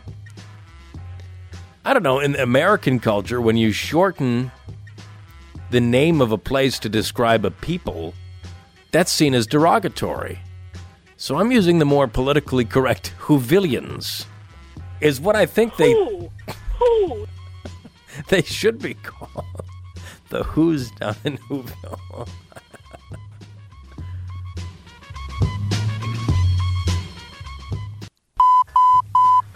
I 1.85 1.93
don't 1.93 2.03
know, 2.03 2.21
in 2.21 2.37
American 2.37 3.01
culture, 3.01 3.39
when 3.39 3.59
you 3.59 3.71
shorten 3.71 4.51
the 5.71 5.83
name 5.83 6.23
of 6.23 6.33
a 6.33 6.39
place 6.39 6.79
to 6.79 6.89
describe 6.89 7.45
a 7.45 7.51
people, 7.51 8.15
that's 8.93 9.13
seen 9.13 9.35
as 9.35 9.47
derogatory. 9.47 10.41
So 11.21 11.37
I'm 11.37 11.51
using 11.51 11.81
the 11.81 11.85
more 11.85 12.07
politically 12.07 12.65
correct 12.65 13.13
Whovillians, 13.19 14.27
is 15.01 15.21
what 15.21 15.35
I 15.35 15.47
think 15.47 15.77
they 15.77 15.93
Who? 15.93 16.31
Who? 16.79 17.27
they 18.29 18.43
should 18.43 18.79
be 18.79 18.95
called. 18.95 19.45
The 20.31 20.45
Who's 20.45 20.91
down 20.91 21.17
in 21.25 21.39
Whoville. 21.39 22.29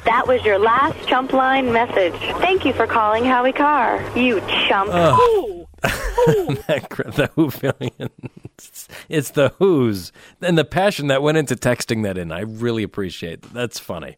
That 0.07 0.27
was 0.27 0.43
your 0.45 0.59
last 0.59 1.07
chump 1.07 1.35
line 1.35 1.71
message. 1.73 2.15
Thank 2.41 2.65
you 2.65 2.73
for 2.73 2.87
calling 2.87 3.25
Howie 3.25 3.53
Carr. 3.53 4.01
You 4.17 4.41
chump. 4.67 4.91
Ugh. 4.93 5.15
Who? 5.15 5.62
The 5.83 7.31
Whovillians. 7.37 8.11
It's 9.09 9.31
the 9.31 9.49
Who's. 9.59 10.13
And 10.41 10.57
the 10.57 10.65
passion 10.65 11.09
that 11.09 11.23
went 11.23 11.39
into 11.39 11.57
texting 11.57 12.05
that 12.05 12.17
in, 12.17 12.31
I 12.31 12.41
really 12.41 12.83
appreciate 12.83 13.43
that. 13.43 13.53
That's 13.53 13.79
funny. 13.79 14.17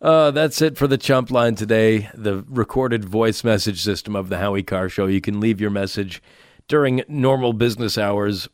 Uh, 0.00 0.30
that's 0.30 0.62
it 0.62 0.76
for 0.76 0.86
the 0.86 0.98
chump 0.98 1.30
line 1.30 1.54
today. 1.54 2.10
The 2.14 2.44
recorded 2.48 3.04
voice 3.04 3.44
message 3.44 3.82
system 3.82 4.16
of 4.16 4.28
the 4.28 4.38
Howie 4.38 4.62
Carr 4.62 4.88
Show. 4.88 5.06
You 5.06 5.20
can 5.20 5.40
leave 5.40 5.60
your 5.60 5.70
message 5.70 6.22
during 6.68 7.02
normal 7.08 7.52
business 7.52 7.98
hours. 7.98 8.48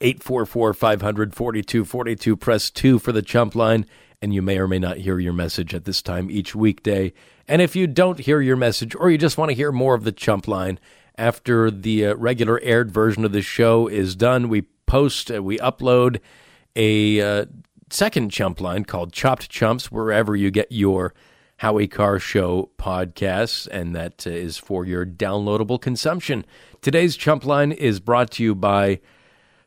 844 0.00 0.74
500 0.74 1.34
4242. 1.34 2.36
Press 2.36 2.70
2 2.70 2.98
for 2.98 3.12
the 3.12 3.22
chump 3.22 3.54
line, 3.54 3.86
and 4.20 4.34
you 4.34 4.42
may 4.42 4.58
or 4.58 4.68
may 4.68 4.78
not 4.78 4.98
hear 4.98 5.18
your 5.18 5.32
message 5.32 5.74
at 5.74 5.84
this 5.84 6.02
time 6.02 6.30
each 6.30 6.54
weekday. 6.54 7.12
And 7.46 7.62
if 7.62 7.74
you 7.74 7.86
don't 7.86 8.18
hear 8.18 8.40
your 8.40 8.56
message, 8.56 8.94
or 8.94 9.10
you 9.10 9.18
just 9.18 9.38
want 9.38 9.50
to 9.50 9.54
hear 9.54 9.72
more 9.72 9.94
of 9.94 10.04
the 10.04 10.12
chump 10.12 10.46
line, 10.46 10.78
after 11.18 11.70
the 11.70 12.06
uh, 12.06 12.14
regular 12.14 12.60
aired 12.62 12.90
version 12.90 13.24
of 13.24 13.32
the 13.32 13.42
show 13.42 13.88
is 13.88 14.14
done, 14.14 14.48
we 14.48 14.62
post, 14.86 15.30
uh, 15.30 15.42
we 15.42 15.58
upload 15.58 16.20
a 16.76 17.20
uh, 17.20 17.44
second 17.90 18.30
chump 18.30 18.60
line 18.60 18.84
called 18.84 19.12
Chopped 19.12 19.50
Chumps, 19.50 19.90
wherever 19.90 20.36
you 20.36 20.50
get 20.50 20.70
your 20.70 21.12
Howie 21.58 21.88
Carr 21.88 22.20
Show 22.20 22.70
podcasts, 22.78 23.66
and 23.70 23.94
that 23.94 24.26
uh, 24.26 24.30
is 24.30 24.56
for 24.56 24.84
your 24.84 25.04
downloadable 25.04 25.80
consumption. 25.80 26.46
Today's 26.80 27.16
chump 27.16 27.44
line 27.44 27.72
is 27.72 27.98
brought 27.98 28.30
to 28.32 28.44
you 28.44 28.54
by 28.54 29.00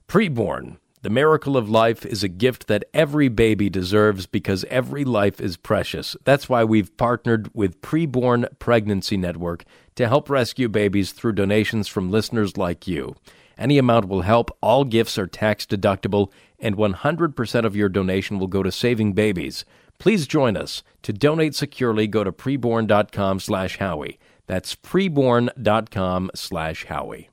Preborn. 0.07 0.77
The 1.03 1.09
miracle 1.09 1.57
of 1.57 1.67
life 1.67 2.05
is 2.05 2.21
a 2.23 2.27
gift 2.27 2.67
that 2.67 2.83
every 2.93 3.27
baby 3.27 3.71
deserves 3.71 4.27
because 4.27 4.63
every 4.65 5.03
life 5.03 5.41
is 5.41 5.57
precious. 5.57 6.15
That's 6.25 6.47
why 6.47 6.63
we've 6.63 6.95
partnered 6.95 7.49
with 7.55 7.81
Preborn 7.81 8.45
Pregnancy 8.59 9.17
Network 9.17 9.63
to 9.95 10.07
help 10.07 10.29
rescue 10.29 10.69
babies 10.69 11.11
through 11.11 11.31
donations 11.31 11.87
from 11.87 12.11
listeners 12.11 12.55
like 12.55 12.87
you. 12.87 13.15
Any 13.57 13.79
amount 13.79 14.09
will 14.09 14.21
help. 14.21 14.55
All 14.61 14.83
gifts 14.83 15.17
are 15.17 15.25
tax 15.25 15.65
deductible, 15.65 16.31
and 16.59 16.77
100% 16.77 17.65
of 17.65 17.75
your 17.75 17.89
donation 17.89 18.37
will 18.37 18.45
go 18.45 18.61
to 18.61 18.71
saving 18.71 19.13
babies. 19.13 19.65
Please 19.97 20.27
join 20.27 20.55
us. 20.55 20.83
To 21.01 21.11
donate 21.11 21.55
securely, 21.55 22.05
go 22.05 22.23
to 22.23 22.31
preborn.com 22.31 23.39
slash 23.39 23.79
Howie. 23.79 24.19
That's 24.45 24.75
preborn.com 24.75 26.29
slash 26.35 26.85
Howie. 26.85 27.30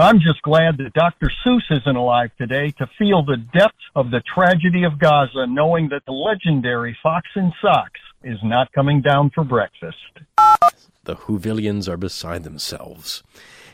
I'm 0.00 0.20
just 0.20 0.42
glad 0.42 0.78
that 0.78 0.92
Dr. 0.94 1.28
Seuss 1.44 1.62
isn't 1.70 1.96
alive 1.96 2.30
today 2.38 2.70
to 2.78 2.88
feel 2.96 3.24
the 3.24 3.36
depth 3.36 3.74
of 3.96 4.12
the 4.12 4.22
tragedy 4.32 4.84
of 4.84 5.00
Gaza, 5.00 5.48
knowing 5.48 5.88
that 5.88 6.04
the 6.06 6.12
legendary 6.12 6.96
Fox 7.02 7.26
in 7.34 7.52
Socks 7.60 8.00
is 8.22 8.38
not 8.44 8.70
coming 8.72 9.02
down 9.02 9.30
for 9.30 9.42
breakfast. 9.42 9.96
The 11.02 11.16
Whovillians 11.16 11.88
are 11.88 11.96
beside 11.96 12.44
themselves. 12.44 13.24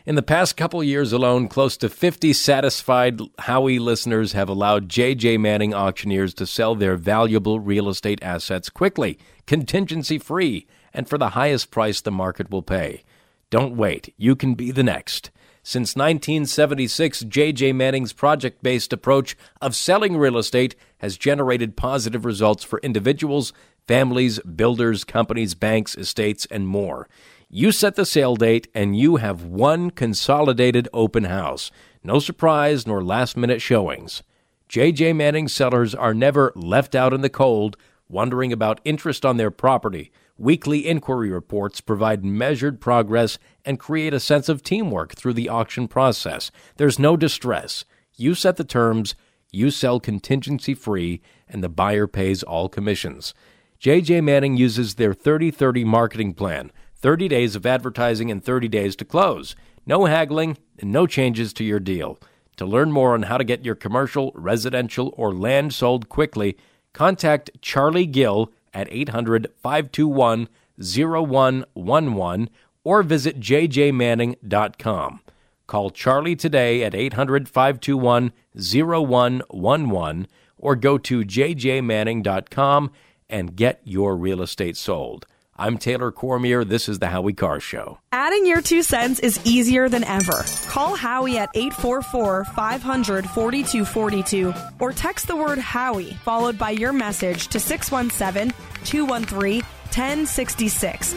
In 0.07 0.15
the 0.15 0.23
past 0.23 0.57
couple 0.57 0.83
years 0.83 1.13
alone, 1.13 1.47
close 1.47 1.77
to 1.77 1.89
50 1.89 2.33
satisfied 2.33 3.21
Howie 3.37 3.77
listeners 3.77 4.33
have 4.33 4.49
allowed 4.49 4.89
J.J. 4.89 5.37
Manning 5.37 5.75
auctioneers 5.75 6.33
to 6.35 6.47
sell 6.47 6.73
their 6.73 6.95
valuable 6.95 7.59
real 7.59 7.87
estate 7.87 8.23
assets 8.23 8.71
quickly, 8.71 9.19
contingency 9.45 10.17
free, 10.17 10.65
and 10.91 11.07
for 11.07 11.19
the 11.19 11.29
highest 11.29 11.69
price 11.69 12.01
the 12.01 12.09
market 12.09 12.49
will 12.49 12.63
pay. 12.63 13.03
Don't 13.51 13.77
wait. 13.77 14.11
You 14.17 14.35
can 14.35 14.55
be 14.55 14.71
the 14.71 14.83
next. 14.83 15.29
Since 15.67 15.95
1976, 15.95 17.21
J.J. 17.21 17.73
Manning's 17.73 18.13
project 18.13 18.61
based 18.61 18.93
approach 18.93 19.35
of 19.59 19.75
selling 19.75 20.15
real 20.15 20.37
estate 20.37 20.75
has 20.99 21.17
generated 21.17 21.75
positive 21.75 22.23
results 22.23 22.63
for 22.63 22.77
individuals, 22.83 23.51
families, 23.87 24.37
builders, 24.41 25.03
companies, 25.03 25.55
banks, 25.55 25.97
estates, 25.97 26.45
and 26.51 26.67
more. 26.67 27.09
You 27.49 27.71
set 27.71 27.95
the 27.95 28.05
sale 28.05 28.35
date, 28.35 28.67
and 28.75 28.95
you 28.95 29.15
have 29.15 29.43
one 29.43 29.89
consolidated 29.89 30.87
open 30.93 31.23
house. 31.23 31.71
No 32.03 32.19
surprise 32.19 32.85
nor 32.85 33.03
last 33.03 33.35
minute 33.35 33.59
showings. 33.59 34.21
J.J. 34.69 35.13
Manning 35.13 35.47
sellers 35.47 35.95
are 35.95 36.13
never 36.13 36.53
left 36.55 36.93
out 36.93 37.11
in 37.11 37.21
the 37.21 37.27
cold, 37.27 37.75
wondering 38.07 38.53
about 38.53 38.81
interest 38.85 39.25
on 39.25 39.37
their 39.37 39.49
property, 39.49 40.11
Weekly 40.37 40.85
inquiry 40.85 41.29
reports 41.29 41.79
provide 41.79 42.25
measured 42.25 42.81
progress 42.81 43.39
and 43.63 43.79
create 43.79 44.13
a 44.13 44.19
sense 44.19 44.49
of 44.49 44.61
teamwork 44.61 45.15
through 45.15 45.31
the 45.31 45.47
auction 45.47 45.87
process. 45.87 46.51
There's 46.75 46.99
no 46.99 47.15
distress. 47.15 47.85
You 48.17 48.35
set 48.35 48.57
the 48.57 48.65
terms, 48.65 49.15
you 49.53 49.71
sell 49.71 50.01
contingency 50.01 50.73
free, 50.73 51.21
and 51.47 51.63
the 51.63 51.69
buyer 51.69 52.05
pays 52.05 52.43
all 52.43 52.67
commissions. 52.67 53.33
JJ 53.79 54.23
Manning 54.23 54.57
uses 54.57 54.95
their 54.95 55.13
30 55.13 55.51
30 55.51 55.85
marketing 55.85 56.33
plan 56.33 56.71
30 56.95 57.29
days 57.29 57.55
of 57.55 57.65
advertising 57.65 58.29
and 58.29 58.43
30 58.43 58.67
days 58.67 58.95
to 58.97 59.05
close. 59.05 59.55
No 59.85 60.03
haggling 60.05 60.57
and 60.79 60.91
no 60.91 61.07
changes 61.07 61.53
to 61.53 61.63
your 61.63 61.79
deal. 61.79 62.19
To 62.57 62.65
learn 62.65 62.91
more 62.91 63.13
on 63.13 63.23
how 63.23 63.37
to 63.37 63.43
get 63.43 63.63
your 63.63 63.75
commercial, 63.75 64.31
residential, 64.35 65.13
or 65.15 65.33
land 65.33 65.73
sold 65.73 66.09
quickly, 66.09 66.57
contact 66.93 67.51
Charlie 67.61 68.05
Gill 68.05 68.51
at 68.75 68.87
800 68.91 69.47
521 69.57 70.47
0111 70.77 72.49
or 72.83 73.01
visit 73.01 73.39
jjmanning.com. 73.39 75.21
Call 75.65 75.89
Charlie 75.89 76.35
today 76.35 76.83
at 76.83 76.93
800 76.93 77.49
521 77.49 78.31
0111 78.53 80.27
or 80.57 80.75
go 80.75 80.97
to 80.99 81.21
jjmanning.com 81.21 82.91
and 83.27 83.55
get 83.55 83.81
your 83.83 84.15
real 84.15 84.41
estate 84.41 84.77
sold. 84.77 85.25
I'm 85.57 85.77
Taylor 85.77 86.11
Cormier. 86.11 86.65
This 86.65 86.89
is 86.89 86.99
the 86.99 87.07
Howie 87.07 87.31
Carr 87.31 87.61
Show. 87.61 87.99
Adding 88.11 88.45
your 88.45 88.61
two 88.61 88.83
cents 88.83 89.21
is 89.21 89.39
easier 89.45 89.87
than 89.87 90.03
ever. 90.03 90.43
Call 90.67 90.95
Howie 90.95 91.37
at 91.37 91.49
844 91.55 92.43
500 92.43 93.29
4242 93.29 94.53
or 94.79 94.91
text 94.91 95.27
the 95.27 95.35
word 95.35 95.57
Howie 95.57 96.11
followed 96.25 96.57
by 96.57 96.71
your 96.71 96.91
message 96.91 97.47
to 97.47 97.59
617 97.61 98.53
213 98.83 99.61
1066. 99.61 101.15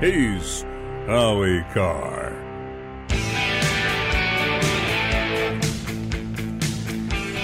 He's 0.00 0.64
Howie 1.10 1.64
Carr. 1.74 2.30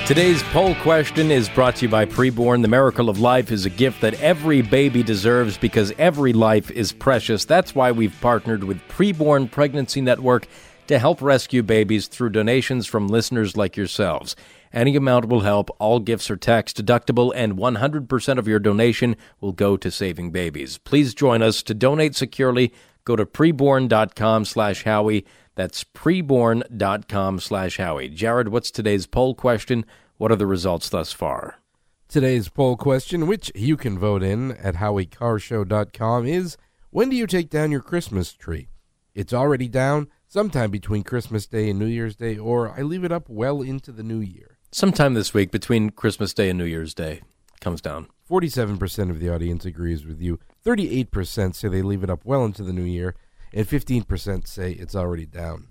Today's 0.07 0.41
poll 0.53 0.77
question 0.77 1.33
is 1.33 1.49
brought 1.49 1.75
to 1.75 1.87
you 1.87 1.89
by 1.89 2.07
Preborn. 2.07 2.63
The 2.63 2.69
miracle 2.69 3.09
of 3.09 3.19
life 3.19 3.51
is 3.51 3.67
a 3.67 3.71
gift 3.71 4.03
that 4.03 4.15
every 4.21 4.63
baby 4.63 5.03
deserves 5.03 5.59
because 5.59 5.93
every 5.99 6.33
life 6.33 6.71
is 6.71 6.93
precious. 6.93 7.45
That's 7.45 7.75
why 7.75 7.91
we've 7.91 8.17
partnered 8.21 8.63
with 8.63 8.79
Preborn 8.87 9.51
Pregnancy 9.51 10.01
Network 10.01 10.47
to 10.87 11.01
help 11.01 11.21
rescue 11.21 11.65
babies 11.65 12.07
through 12.07 12.31
donations 12.31 12.87
from 12.87 13.09
listeners 13.09 13.57
like 13.57 13.77
yourselves. 13.77 14.37
Any 14.73 14.95
amount 14.95 15.27
will 15.27 15.41
help. 15.41 15.71
All 15.81 15.99
gifts 15.99 16.31
are 16.31 16.37
tax 16.37 16.73
deductible, 16.73 17.33
and 17.35 17.55
100% 17.55 18.39
of 18.39 18.47
your 18.47 18.61
donation 18.61 19.17
will 19.41 19.51
go 19.51 19.77
to 19.77 19.91
saving 19.91 20.31
babies. 20.31 20.79
Please 20.79 21.15
join 21.15 21.43
us 21.43 21.65
to 21.65 21.75
donate 21.75 22.15
securely. 22.15 22.73
Go 23.07 23.17
to 23.17 23.25
preborn.com 23.25 24.45
slash 24.45 24.83
Howie. 24.83 25.25
That's 25.55 25.85
preborn.com 25.85 27.41
slash 27.41 27.79
Howie. 27.79 28.11
Jared, 28.11 28.49
what's 28.49 28.71
today's 28.71 29.07
poll 29.07 29.35
question? 29.35 29.87
What 30.19 30.33
are 30.33 30.37
the 30.37 30.47
results 30.47 30.91
thus 30.91 31.13
far? 31.13 31.61
Today's 32.09 32.49
poll 32.49 32.77
question, 32.77 33.27
which 33.27 33.51
you 33.55 33.77
can 33.77 33.99
vote 33.99 34.23
in 34.23 34.53
at 34.53 34.75
howiecarrshow.com, 34.75 36.27
is 36.27 36.57
when 36.91 37.09
do 37.09 37.17
you 37.17 37.27
take 37.27 37.49
down 37.49 37.71
your 37.71 37.81
Christmas 37.81 38.33
tree? 38.33 38.69
It's 39.15 39.33
already 39.33 39.69
down 39.69 40.09
sometime 40.27 40.71
between 40.71 41.05
Christmas 41.05 41.47
Day 41.47 41.71
and 41.71 41.79
New 41.79 41.87
Year's 41.87 42.17
Day, 42.17 42.37
or 42.37 42.71
I 42.71 42.83
leave 42.83 43.05
it 43.05 43.13
up 43.13 43.29
well 43.29 43.63
into 43.63 43.93
the 43.93 44.03
new 44.03 44.21
year. 44.21 44.59
Sometime 44.73 45.15
this 45.15 45.33
week 45.33 45.51
between 45.53 45.91
Christmas 45.91 46.35
Day 46.35 46.51
and 46.51 46.59
New 46.59 46.65
Year's 46.65 46.93
Day 46.93 47.23
comes 47.61 47.81
down. 47.81 48.09
47% 48.29 49.11
of 49.11 49.21
the 49.21 49.29
audience 49.29 49.65
agrees 49.65 50.05
with 50.05 50.21
you. 50.21 50.39
38% 50.65 51.55
say 51.55 51.69
they 51.69 51.83
leave 51.83 52.03
it 52.03 52.11
up 52.11 52.25
well 52.25 52.45
into 52.45 52.63
the 52.63 52.73
new 52.73 52.83
year, 52.83 53.15
and 53.53 53.67
15% 53.67 54.47
say 54.47 54.73
it's 54.73 54.95
already 54.95 55.27
down. 55.27 55.69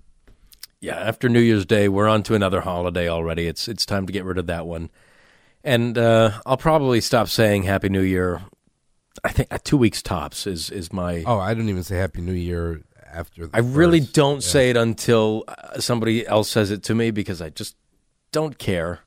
Yeah, 0.80 0.96
after 0.96 1.28
New 1.28 1.40
Year's 1.40 1.66
Day, 1.66 1.88
we're 1.88 2.08
on 2.08 2.22
to 2.24 2.34
another 2.34 2.60
holiday 2.60 3.08
already. 3.08 3.46
It's 3.46 3.66
it's 3.66 3.86
time 3.86 4.06
to 4.06 4.12
get 4.12 4.24
rid 4.24 4.38
of 4.38 4.46
that 4.46 4.66
one. 4.66 4.90
And 5.64 5.96
uh, 5.96 6.32
I'll 6.44 6.58
probably 6.58 7.00
stop 7.00 7.28
saying 7.28 7.64
Happy 7.64 7.88
New 7.88 8.02
Year. 8.02 8.42
I 9.24 9.32
think 9.32 9.52
uh, 9.52 9.58
two 9.64 9.78
weeks 9.78 10.02
tops 10.02 10.46
is 10.46 10.70
is 10.70 10.92
my. 10.92 11.24
Oh, 11.26 11.38
I 11.38 11.54
don't 11.54 11.68
even 11.68 11.82
say 11.82 11.96
Happy 11.96 12.20
New 12.20 12.32
Year 12.32 12.82
after. 13.10 13.48
I 13.52 13.60
really 13.60 14.00
don't 14.00 14.36
yeah. 14.42 14.48
say 14.48 14.70
it 14.70 14.76
until 14.76 15.44
uh, 15.48 15.80
somebody 15.80 16.26
else 16.26 16.50
says 16.50 16.70
it 16.70 16.82
to 16.84 16.94
me 16.94 17.10
because 17.10 17.40
I 17.40 17.48
just 17.48 17.74
don't 18.30 18.58
care. 18.58 19.00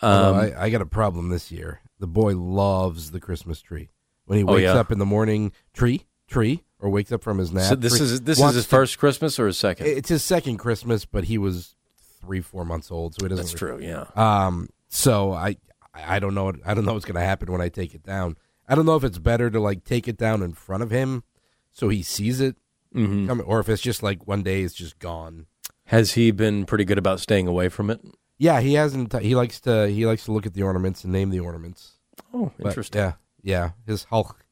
Um, 0.00 0.34
I, 0.34 0.64
I, 0.64 0.70
got 0.70 0.82
a 0.82 0.86
problem 0.86 1.28
this 1.28 1.52
year. 1.52 1.80
The 2.02 2.08
boy 2.08 2.34
loves 2.34 3.12
the 3.12 3.20
Christmas 3.20 3.60
tree. 3.60 3.88
When 4.24 4.36
he 4.36 4.42
wakes 4.42 4.68
oh, 4.68 4.74
yeah? 4.74 4.80
up 4.80 4.90
in 4.90 4.98
the 4.98 5.06
morning, 5.06 5.52
tree, 5.72 6.04
tree, 6.26 6.64
or 6.80 6.90
wakes 6.90 7.12
up 7.12 7.22
from 7.22 7.38
his 7.38 7.52
nap. 7.52 7.62
So 7.62 7.76
this 7.76 7.96
tree, 7.96 8.06
is 8.06 8.22
this 8.22 8.40
is 8.40 8.54
his 8.54 8.64
to, 8.64 8.68
first 8.68 8.98
Christmas 8.98 9.38
or 9.38 9.46
his 9.46 9.56
second? 9.56 9.86
It's 9.86 10.08
his 10.08 10.24
second 10.24 10.56
Christmas, 10.56 11.04
but 11.04 11.22
he 11.22 11.38
was 11.38 11.76
three, 12.20 12.40
four 12.40 12.64
months 12.64 12.90
old, 12.90 13.14
so 13.14 13.24
he 13.24 13.28
doesn't. 13.28 13.44
That's 13.44 13.56
true. 13.56 13.78
Yeah. 13.80 14.06
Um. 14.16 14.68
So 14.88 15.32
I, 15.32 15.58
I 15.94 16.18
don't 16.18 16.34
know. 16.34 16.52
I 16.66 16.74
don't 16.74 16.84
know 16.84 16.94
what's 16.94 17.04
going 17.04 17.14
to 17.14 17.20
happen 17.20 17.52
when 17.52 17.60
I 17.60 17.68
take 17.68 17.94
it 17.94 18.02
down. 18.02 18.36
I 18.68 18.74
don't 18.74 18.84
know 18.84 18.96
if 18.96 19.04
it's 19.04 19.18
better 19.18 19.48
to 19.48 19.60
like 19.60 19.84
take 19.84 20.08
it 20.08 20.16
down 20.16 20.42
in 20.42 20.54
front 20.54 20.82
of 20.82 20.90
him, 20.90 21.22
so 21.70 21.88
he 21.88 22.02
sees 22.02 22.40
it, 22.40 22.56
mm-hmm. 22.92 23.40
or 23.46 23.60
if 23.60 23.68
it's 23.68 23.80
just 23.80 24.02
like 24.02 24.26
one 24.26 24.42
day 24.42 24.62
it's 24.62 24.74
just 24.74 24.98
gone. 24.98 25.46
Has 25.84 26.14
he 26.14 26.32
been 26.32 26.64
pretty 26.66 26.84
good 26.84 26.98
about 26.98 27.20
staying 27.20 27.46
away 27.46 27.68
from 27.68 27.90
it? 27.90 28.00
Yeah, 28.42 28.60
he 28.60 28.74
hasn't. 28.74 29.16
He 29.22 29.36
likes 29.36 29.60
to. 29.60 29.86
He 29.86 30.04
likes 30.04 30.24
to 30.24 30.32
look 30.32 30.46
at 30.46 30.54
the 30.54 30.64
ornaments 30.64 31.04
and 31.04 31.12
name 31.12 31.30
the 31.30 31.38
ornaments. 31.38 31.92
Oh, 32.34 32.50
interesting. 32.58 33.00
Yeah, 33.00 33.12
yeah. 33.40 33.70
His 33.86 34.02
Hulk. 34.02 34.44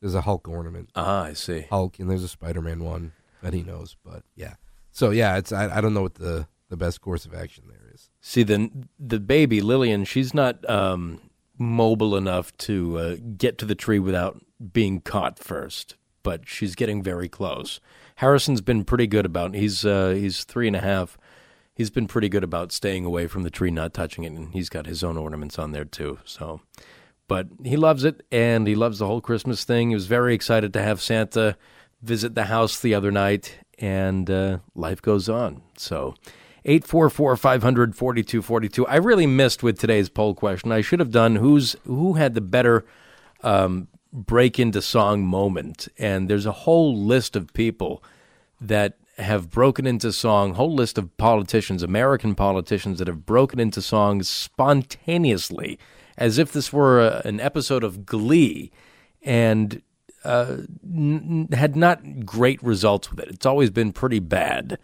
is 0.00 0.14
a 0.14 0.22
Hulk 0.22 0.48
ornament. 0.48 0.88
Ah, 0.96 1.24
I 1.24 1.34
see. 1.34 1.66
Hulk, 1.68 1.98
and 1.98 2.08
there's 2.08 2.24
a 2.24 2.28
Spider-Man 2.28 2.82
one 2.82 3.12
that 3.42 3.52
he 3.52 3.62
knows. 3.62 3.94
But 4.02 4.22
yeah, 4.36 4.54
so 4.90 5.10
yeah, 5.10 5.36
it's. 5.36 5.52
I, 5.52 5.68
I 5.76 5.82
don't 5.82 5.92
know 5.92 6.00
what 6.00 6.14
the 6.14 6.48
the 6.70 6.78
best 6.78 7.02
course 7.02 7.26
of 7.26 7.34
action 7.34 7.64
there 7.68 7.92
is. 7.92 8.08
See, 8.22 8.42
the 8.42 8.70
the 8.98 9.20
baby 9.20 9.60
Lillian, 9.60 10.06
she's 10.06 10.32
not 10.32 10.66
um, 10.70 11.20
mobile 11.58 12.16
enough 12.16 12.56
to 12.56 12.98
uh, 12.98 13.16
get 13.36 13.58
to 13.58 13.66
the 13.66 13.74
tree 13.74 13.98
without 13.98 14.42
being 14.72 15.02
caught 15.02 15.38
first, 15.38 15.96
but 16.22 16.48
she's 16.48 16.74
getting 16.74 17.02
very 17.02 17.28
close. 17.28 17.80
Harrison's 18.14 18.62
been 18.62 18.82
pretty 18.82 19.06
good 19.06 19.26
about. 19.26 19.54
He's 19.54 19.84
uh, 19.84 20.14
he's 20.16 20.44
three 20.44 20.68
and 20.68 20.76
a 20.76 20.80
half 20.80 21.18
he's 21.76 21.90
been 21.90 22.08
pretty 22.08 22.28
good 22.28 22.42
about 22.42 22.72
staying 22.72 23.04
away 23.04 23.26
from 23.26 23.42
the 23.42 23.50
tree, 23.50 23.70
not 23.70 23.94
touching 23.94 24.24
it, 24.24 24.32
and 24.32 24.52
he's 24.52 24.68
got 24.68 24.86
his 24.86 25.04
own 25.04 25.16
ornaments 25.16 25.58
on 25.58 25.72
there 25.72 25.84
too. 25.84 26.18
So, 26.24 26.60
but 27.28 27.46
he 27.62 27.76
loves 27.76 28.04
it, 28.04 28.24
and 28.32 28.66
he 28.66 28.74
loves 28.74 28.98
the 28.98 29.06
whole 29.06 29.20
Christmas 29.20 29.64
thing. 29.64 29.90
He 29.90 29.94
was 29.94 30.06
very 30.06 30.34
excited 30.34 30.72
to 30.72 30.82
have 30.82 31.00
Santa 31.00 31.56
visit 32.02 32.34
the 32.34 32.44
house 32.44 32.80
the 32.80 32.94
other 32.94 33.12
night, 33.12 33.58
and 33.78 34.28
uh, 34.30 34.58
life 34.74 35.00
goes 35.00 35.28
on. 35.28 35.62
So. 35.76 36.14
844 36.68 37.36
500 37.36 37.94
4242. 37.94 38.88
I 38.88 38.96
really 38.96 39.28
missed 39.28 39.62
with 39.62 39.78
today's 39.78 40.08
poll 40.08 40.34
question. 40.34 40.72
I 40.72 40.80
should 40.80 40.98
have 40.98 41.12
done 41.12 41.36
who's 41.36 41.76
who 41.84 42.14
had 42.14 42.34
the 42.34 42.40
better 42.40 42.84
um, 43.44 43.86
break 44.12 44.58
into 44.58 44.80
song 44.82 45.24
moment. 45.24 45.88
And 45.98 46.28
there's 46.28 46.46
a 46.46 46.52
whole 46.52 46.96
list 46.96 47.36
of 47.36 47.52
people 47.52 48.02
that 48.60 48.98
have 49.18 49.50
broken 49.50 49.86
into 49.86 50.12
song, 50.12 50.54
whole 50.54 50.74
list 50.74 50.98
of 50.98 51.16
politicians, 51.16 51.82
American 51.82 52.34
politicians 52.34 52.98
that 52.98 53.08
have 53.08 53.24
broken 53.24 53.58
into 53.58 53.80
songs 53.80 54.28
spontaneously, 54.28 55.78
as 56.18 56.38
if 56.38 56.52
this 56.52 56.72
were 56.72 57.00
a, 57.00 57.22
an 57.24 57.40
episode 57.40 57.82
of 57.82 58.04
Glee, 58.04 58.70
and 59.22 59.82
uh, 60.24 60.58
n- 60.84 61.48
had 61.52 61.76
not 61.76 62.26
great 62.26 62.62
results 62.62 63.10
with 63.10 63.20
it. 63.20 63.28
It's 63.28 63.46
always 63.46 63.70
been 63.70 63.92
pretty 63.92 64.18
bad, 64.18 64.78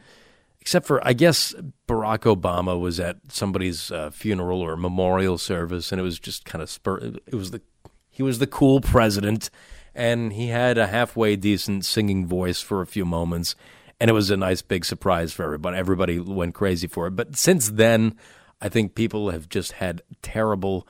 except 0.60 0.86
for 0.86 1.06
I 1.06 1.12
guess 1.12 1.54
Barack 1.86 2.20
Obama 2.20 2.80
was 2.80 2.98
at 2.98 3.18
somebody's 3.28 3.90
uh, 3.90 4.10
funeral 4.10 4.62
or 4.62 4.76
memorial 4.76 5.36
service, 5.36 5.92
and 5.92 6.00
it 6.00 6.04
was 6.04 6.18
just 6.18 6.46
kind 6.46 6.62
of 6.62 6.70
spur. 6.70 6.98
It 7.26 7.34
was 7.34 7.50
the 7.50 7.60
he 8.08 8.22
was 8.22 8.38
the 8.38 8.46
cool 8.46 8.80
president, 8.80 9.50
and 9.94 10.32
he 10.32 10.48
had 10.48 10.78
a 10.78 10.86
halfway 10.86 11.36
decent 11.36 11.84
singing 11.84 12.26
voice 12.26 12.62
for 12.62 12.80
a 12.80 12.86
few 12.86 13.04
moments 13.04 13.54
and 14.02 14.10
it 14.10 14.14
was 14.14 14.32
a 14.32 14.36
nice 14.36 14.62
big 14.62 14.84
surprise 14.84 15.32
for 15.32 15.44
everybody. 15.44 15.78
Everybody 15.78 16.18
went 16.18 16.56
crazy 16.56 16.88
for 16.88 17.06
it. 17.06 17.12
But 17.12 17.36
since 17.36 17.70
then, 17.70 18.16
I 18.60 18.68
think 18.68 18.96
people 18.96 19.30
have 19.30 19.48
just 19.48 19.70
had 19.70 20.02
terrible 20.22 20.88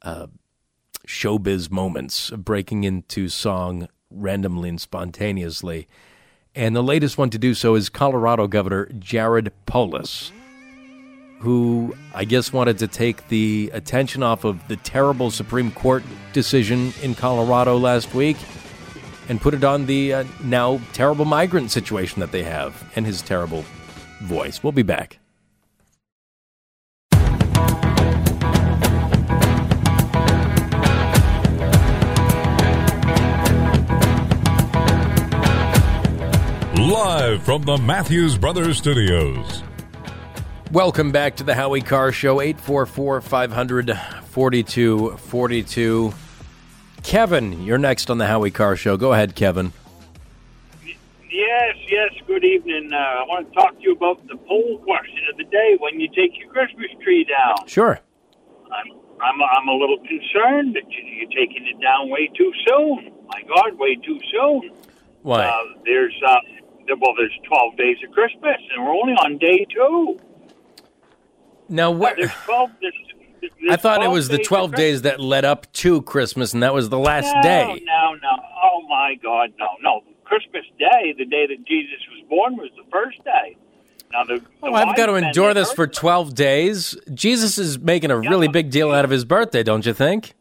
uh, 0.00 0.28
showbiz 1.06 1.70
moments, 1.70 2.30
breaking 2.30 2.84
into 2.84 3.28
song 3.28 3.86
randomly 4.08 4.70
and 4.70 4.80
spontaneously. 4.80 5.88
And 6.54 6.74
the 6.74 6.82
latest 6.82 7.18
one 7.18 7.28
to 7.30 7.38
do 7.38 7.52
so 7.52 7.74
is 7.74 7.90
Colorado 7.90 8.46
Governor 8.46 8.86
Jared 8.98 9.52
Polis, 9.66 10.32
who 11.40 11.94
I 12.14 12.24
guess 12.24 12.50
wanted 12.50 12.78
to 12.78 12.88
take 12.88 13.28
the 13.28 13.72
attention 13.74 14.22
off 14.22 14.44
of 14.44 14.66
the 14.68 14.76
terrible 14.76 15.30
Supreme 15.30 15.70
Court 15.70 16.02
decision 16.32 16.94
in 17.02 17.14
Colorado 17.14 17.76
last 17.76 18.14
week 18.14 18.38
and 19.28 19.40
put 19.40 19.54
it 19.54 19.64
on 19.64 19.86
the 19.86 20.12
uh, 20.12 20.24
now 20.42 20.80
terrible 20.92 21.24
migrant 21.24 21.70
situation 21.70 22.20
that 22.20 22.32
they 22.32 22.42
have 22.42 22.90
and 22.96 23.06
his 23.06 23.22
terrible 23.22 23.64
voice. 24.22 24.62
We'll 24.62 24.72
be 24.72 24.82
back. 24.82 25.18
Live 36.76 37.42
from 37.42 37.62
the 37.62 37.78
Matthews 37.78 38.36
Brothers 38.36 38.76
Studios. 38.76 39.62
Welcome 40.70 41.12
back 41.12 41.36
to 41.36 41.44
the 41.44 41.54
Howie 41.54 41.80
Carr 41.80 42.12
Show, 42.12 42.40
844 42.40 43.20
500 43.20 43.98
4242. 44.24 46.14
Kevin, 47.04 47.62
you're 47.62 47.78
next 47.78 48.10
on 48.10 48.18
the 48.18 48.26
Howie 48.26 48.50
Carr 48.50 48.76
Show. 48.76 48.96
Go 48.96 49.12
ahead, 49.12 49.34
Kevin. 49.34 49.72
Yes, 51.30 51.76
yes. 51.88 52.10
Good 52.26 52.44
evening. 52.44 52.90
Uh, 52.92 52.96
I 52.96 53.24
want 53.28 53.48
to 53.48 53.54
talk 53.54 53.76
to 53.76 53.82
you 53.82 53.92
about 53.92 54.26
the 54.26 54.36
poll 54.36 54.78
question 54.84 55.18
of 55.30 55.36
the 55.36 55.44
day. 55.44 55.76
When 55.78 56.00
you 56.00 56.08
take 56.08 56.38
your 56.38 56.48
Christmas 56.50 56.86
tree 57.02 57.24
down, 57.24 57.66
Sure. 57.68 58.00
I'm 58.72 58.92
I'm 59.20 59.42
I'm 59.42 59.68
a 59.68 59.74
little 59.74 59.98
concerned 59.98 60.74
that 60.74 60.90
you- 60.90 61.04
you're 61.04 61.30
taking 61.30 61.66
it 61.66 61.80
down 61.80 62.08
way 62.08 62.28
too 62.36 62.52
soon. 62.66 63.12
My 63.28 63.42
God, 63.42 63.78
way 63.78 63.96
too 63.96 64.18
soon. 64.32 64.70
Why? 65.22 65.44
Uh, 65.46 65.62
there's 65.84 66.14
uh, 66.26 66.36
well, 66.98 67.14
there's 67.16 67.36
12 67.46 67.76
days 67.76 67.96
of 68.06 68.12
Christmas, 68.12 68.56
and 68.74 68.84
we're 68.84 68.94
only 68.94 69.12
on 69.14 69.38
day 69.38 69.66
two. 69.70 70.18
Now, 71.68 71.90
what? 71.90 72.16
There's 72.16 72.30
12. 72.44 72.70
There's, 72.80 72.92
there's 73.06 73.13
I 73.70 73.76
thought 73.76 74.02
it 74.02 74.10
was 74.10 74.28
the 74.28 74.38
12 74.38 74.74
days 74.74 75.02
that 75.02 75.20
led 75.20 75.44
up 75.44 75.72
to 75.74 76.02
Christmas, 76.02 76.52
and 76.54 76.62
that 76.62 76.74
was 76.74 76.88
the 76.88 76.98
last 76.98 77.32
no, 77.34 77.42
day. 77.42 77.82
No, 77.84 78.14
no. 78.14 78.44
Oh 78.62 78.82
my 78.88 79.14
God, 79.22 79.52
no, 79.58 79.66
no. 79.82 80.00
Christmas 80.24 80.64
Day, 80.78 81.14
the 81.16 81.24
day 81.24 81.46
that 81.46 81.66
Jesus 81.66 82.00
was 82.10 82.26
born, 82.28 82.56
was 82.56 82.70
the 82.76 82.88
first 82.90 83.22
day. 83.24 83.56
Now 84.12 84.24
the, 84.24 84.40
the 84.40 84.46
Oh, 84.62 84.74
I've 84.74 84.96
got 84.96 85.06
to 85.06 85.14
endure 85.14 85.54
this 85.54 85.72
for 85.72 85.86
12 85.86 86.34
days. 86.34 86.96
Jesus 87.12 87.58
is 87.58 87.78
making 87.78 88.10
a 88.10 88.18
really 88.18 88.48
big 88.48 88.70
deal 88.70 88.90
out 88.90 89.04
of 89.04 89.10
his 89.10 89.24
birthday, 89.24 89.62
don't 89.62 89.84
you 89.84 89.92
think? 89.92 90.34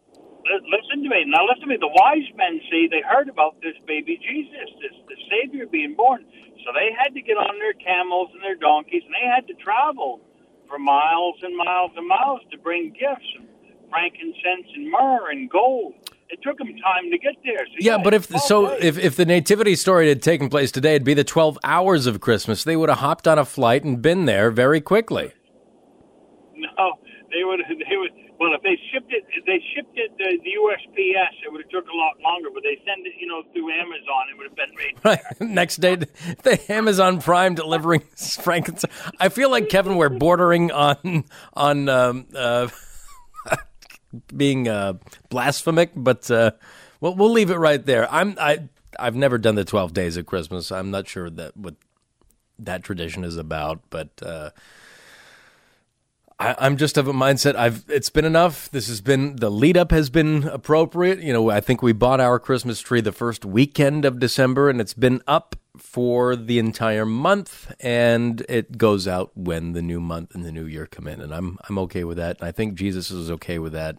Listen 0.44 1.04
to 1.04 1.10
me. 1.10 1.24
Now, 1.28 1.46
listen 1.48 1.62
to 1.62 1.68
me. 1.68 1.78
The 1.80 1.88
wise 1.88 2.28
men 2.36 2.60
see 2.70 2.88
they 2.90 3.02
heard 3.02 3.30
about 3.30 3.60
this 3.62 3.76
baby 3.88 4.20
Jesus, 4.22 4.70
this 4.82 4.94
the 5.08 5.16
Savior 5.30 5.66
being 5.66 5.96
born. 5.96 6.26
So 6.66 6.72
they 6.74 6.96
had 6.96 7.14
to 7.14 7.22
get 7.22 7.36
on 7.36 7.60
their 7.60 7.74
camels 7.74 8.30
and 8.34 8.44
their 8.44 8.56
donkeys, 8.56 9.04
and 9.06 9.14
they 9.14 9.28
had 9.28 9.48
to 9.48 9.54
travel 9.56 10.22
for 10.74 10.80
miles 10.80 11.36
and 11.44 11.56
miles 11.56 11.92
and 11.96 12.08
miles 12.08 12.42
to 12.52 12.58
bring 12.58 12.90
gifts, 12.90 13.28
and 13.38 13.48
frankincense 13.92 14.68
and 14.76 14.90
myrrh 14.90 15.30
and 15.30 15.48
gold. 15.48 15.94
It 16.30 16.40
took 16.42 16.58
them 16.58 16.70
time 16.70 17.12
to 17.12 17.18
get 17.20 17.36
there. 17.44 17.64
So 17.68 17.74
Yeah, 17.78 18.00
but 18.04 18.16
if 18.16 18.26
so, 18.26 18.70
days. 18.70 18.84
if, 18.84 18.98
if 18.98 19.16
the 19.16 19.26
nativity 19.26 19.76
story 19.76 20.10
had 20.10 20.24
taken 20.24 20.50
place 20.50 20.72
today, 20.72 20.96
it'd 20.96 21.04
be 21.06 21.14
the 21.14 21.24
12 21.24 21.60
hours 21.64 22.08
of 22.08 22.20
Christmas. 22.22 22.64
They 22.64 22.76
would 22.76 22.90
have 22.90 23.00
hopped 23.00 23.28
on 23.28 23.38
a 23.38 23.46
flight 23.46 23.84
and 23.84 24.02
been 24.02 24.26
there 24.26 24.50
very 24.50 24.82
quickly. 24.82 25.32
no, 26.56 26.94
they 27.32 27.44
would 27.44 27.60
they 27.70 27.98
would. 27.98 28.12
Well, 28.44 28.54
if 28.56 28.62
they 28.62 28.78
shipped 28.92 29.14
it, 29.14 29.24
if 29.30 29.46
they 29.46 29.64
shipped 29.74 29.98
it 29.98 30.10
to 30.18 30.38
the 30.44 30.50
USPS, 30.50 31.46
it 31.46 31.50
would 31.50 31.62
have 31.62 31.70
took 31.70 31.86
a 31.86 31.96
lot 31.96 32.20
longer. 32.22 32.50
But 32.54 32.64
they 32.64 32.78
send 32.86 33.08
it, 33.08 33.14
you 33.18 33.26
know, 33.26 33.42
through 33.54 33.72
Amazon, 33.72 34.28
it 34.30 34.38
would 34.38 34.48
have 34.48 34.56
been 34.58 34.76
made. 34.76 35.00
Right. 35.02 35.22
Next 35.40 35.78
day, 35.78 35.96
the 36.44 36.60
Amazon 36.70 37.22
Prime 37.22 37.56
delivering 37.56 38.02
frankincense. 38.18 38.92
I 39.18 39.30
feel 39.30 39.50
like 39.50 39.70
Kevin, 39.70 39.96
we're 39.96 40.10
bordering 40.10 40.74
on 40.74 41.24
on 41.54 41.88
um, 41.88 42.26
uh, 42.36 42.68
being 44.36 44.68
uh, 44.68 44.96
blasphemic, 45.30 45.92
but 45.96 46.30
uh, 46.30 46.52
we'll 47.00 47.16
we'll 47.16 47.32
leave 47.32 47.50
it 47.50 47.56
right 47.56 47.86
there. 47.86 48.12
I'm 48.12 48.36
I 48.38 48.68
I've 49.00 49.16
never 49.16 49.38
done 49.38 49.56
the 49.56 49.64
twelve 49.64 49.94
days 49.94 50.18
of 50.18 50.26
Christmas. 50.26 50.70
I'm 50.70 50.92
not 50.92 51.08
sure 51.08 51.30
that 51.30 51.56
what 51.56 51.76
that 52.60 52.84
tradition 52.84 53.24
is 53.24 53.38
about, 53.38 53.84
but. 53.90 54.10
Uh, 54.22 54.50
I, 56.44 56.56
I'm 56.60 56.76
just 56.76 56.98
of 56.98 57.08
a 57.08 57.14
mindset. 57.14 57.56
I've 57.56 57.86
it's 57.88 58.10
been 58.10 58.26
enough. 58.26 58.70
This 58.72 58.88
has 58.90 59.00
been 59.00 59.38
the 59.38 59.50
lead 59.50 59.78
up 59.78 59.92
has 59.92 60.10
been 60.10 60.44
appropriate. 60.44 61.20
You 61.20 61.32
know, 61.32 61.50
I 61.50 61.62
think 61.62 61.82
we 61.82 61.94
bought 61.94 62.20
our 62.20 62.38
Christmas 62.38 62.82
tree 62.82 63.00
the 63.00 63.14
first 63.14 63.46
weekend 63.46 64.04
of 64.04 64.20
December, 64.20 64.70
and 64.70 64.82
it's 64.82 64.94
been 64.94 65.22
up 65.26 65.56
for 65.78 66.36
the 66.36 66.60
entire 66.60 67.06
month, 67.06 67.74
and 67.80 68.46
it 68.50 68.78
goes 68.78 69.08
out 69.08 69.32
when 69.36 69.72
the 69.72 69.82
new 69.82 70.02
month 70.02 70.36
and 70.36 70.44
the 70.44 70.52
new 70.52 70.66
year 70.66 70.86
come 70.86 71.08
in, 71.08 71.22
and 71.22 71.34
I'm 71.34 71.58
I'm 71.70 71.78
okay 71.80 72.04
with 72.04 72.18
that. 72.18 72.40
And 72.40 72.48
I 72.48 72.52
think 72.52 72.76
Jesus 72.76 73.10
is 73.10 73.32
okay 73.32 73.58
with 73.58 73.72
that. 73.72 73.96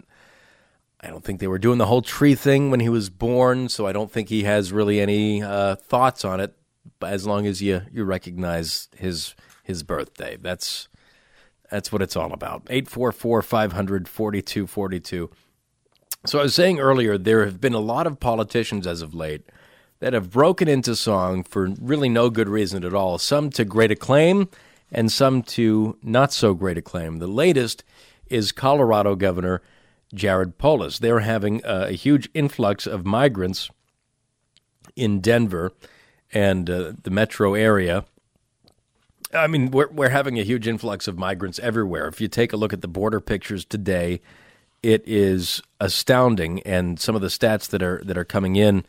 I 1.01 1.09
don't 1.09 1.25
think 1.25 1.41
they 1.41 1.49
were 1.49 1.59
doing 1.59 1.79
the 1.79 1.87
whole 1.87 2.03
tree 2.03 2.35
thing 2.35 2.71
when 2.71 2.81
he 2.81 2.91
was 2.91 3.09
born, 3.09 3.71
so 3.71 3.87
I 3.87 3.93
don't 3.93 4.13
think 4.13 4.29
he 4.29 4.43
has 4.43 4.71
really 4.71 5.01
any 5.01 5.43
uh, 5.43 5.77
thoughts 5.77 6.27
on 6.27 6.41
it. 6.41 6.55
As 7.01 7.27
long 7.27 7.47
as 7.47 7.63
you 7.63 7.83
you 7.91 8.05
recognize 8.05 8.89
his 8.95 9.35
his 9.63 9.83
birthday, 9.83 10.37
that's 10.39 10.89
that's 11.71 11.93
what 11.93 12.03
it's 12.03 12.17
all 12.17 12.33
about. 12.33 12.63
844 12.71 13.43
500 13.43 14.09
4242. 14.09 15.31
So 16.27 16.39
I 16.39 16.43
was 16.43 16.55
saying 16.55 16.79
earlier, 16.79 17.19
there 17.19 17.45
have 17.45 17.61
been 17.61 17.75
a 17.75 17.81
lot 17.81 18.07
of 18.07 18.21
politicians 18.21 18.87
as 18.87 19.03
of 19.03 19.15
late 19.15 19.43
that 20.01 20.13
have 20.13 20.31
broken 20.31 20.69
into 20.69 20.97
song 20.97 21.43
for 21.43 21.69
really 21.81 22.09
no 22.09 22.31
good 22.31 22.49
reason 22.49 22.85
at 22.85 22.95
all, 22.95 23.19
some 23.19 23.51
to 23.51 23.65
great 23.65 23.91
acclaim 23.91 24.49
and 24.91 25.11
some 25.11 25.43
to 25.43 25.99
not 26.03 26.33
so 26.33 26.55
great 26.55 26.79
acclaim. 26.79 27.19
The 27.19 27.27
latest 27.27 27.85
is 28.29 28.53
Colorado 28.53 29.15
Governor 29.17 29.63
Jared 30.15 30.59
Polis. 30.59 30.99
They're 30.99 31.21
having 31.21 31.61
a, 31.65 31.93
huge 31.93 32.29
influx 32.35 32.87
of 32.87 33.05
migrants 33.05 33.71
in 34.97 35.21
Denver 35.21 35.73
and 36.33 36.71
uh, 36.71 36.93
the 37.03 37.11
metro 37.11 37.55
area. 37.55 38.05
I 39.35 39.47
mean, 39.47 39.71
we're 39.71 39.91
we're 39.91 40.11
having 40.11 40.39
a 40.39 40.45
huge 40.45 40.69
influx 40.69 41.09
of 41.09 41.19
migrants 41.19 41.59
everywhere. 41.59 42.07
If 42.07 42.21
you 42.21 42.29
take 42.29 42.53
a 42.53 42.57
look 42.57 42.73
at 42.73 42.81
the 42.81 42.89
border 42.89 43.21
pictures 43.21 43.65
today, 43.65 44.21
it 44.83 45.03
is 45.07 45.61
astounding. 45.81 46.61
And 46.63 47.01
some 47.01 47.15
of 47.15 47.23
the 47.23 47.29
stats 47.29 47.69
that 47.71 47.83
are 47.83 48.03
that 48.05 48.17
are 48.17 48.25
coming 48.25 48.57
in, 48.57 48.85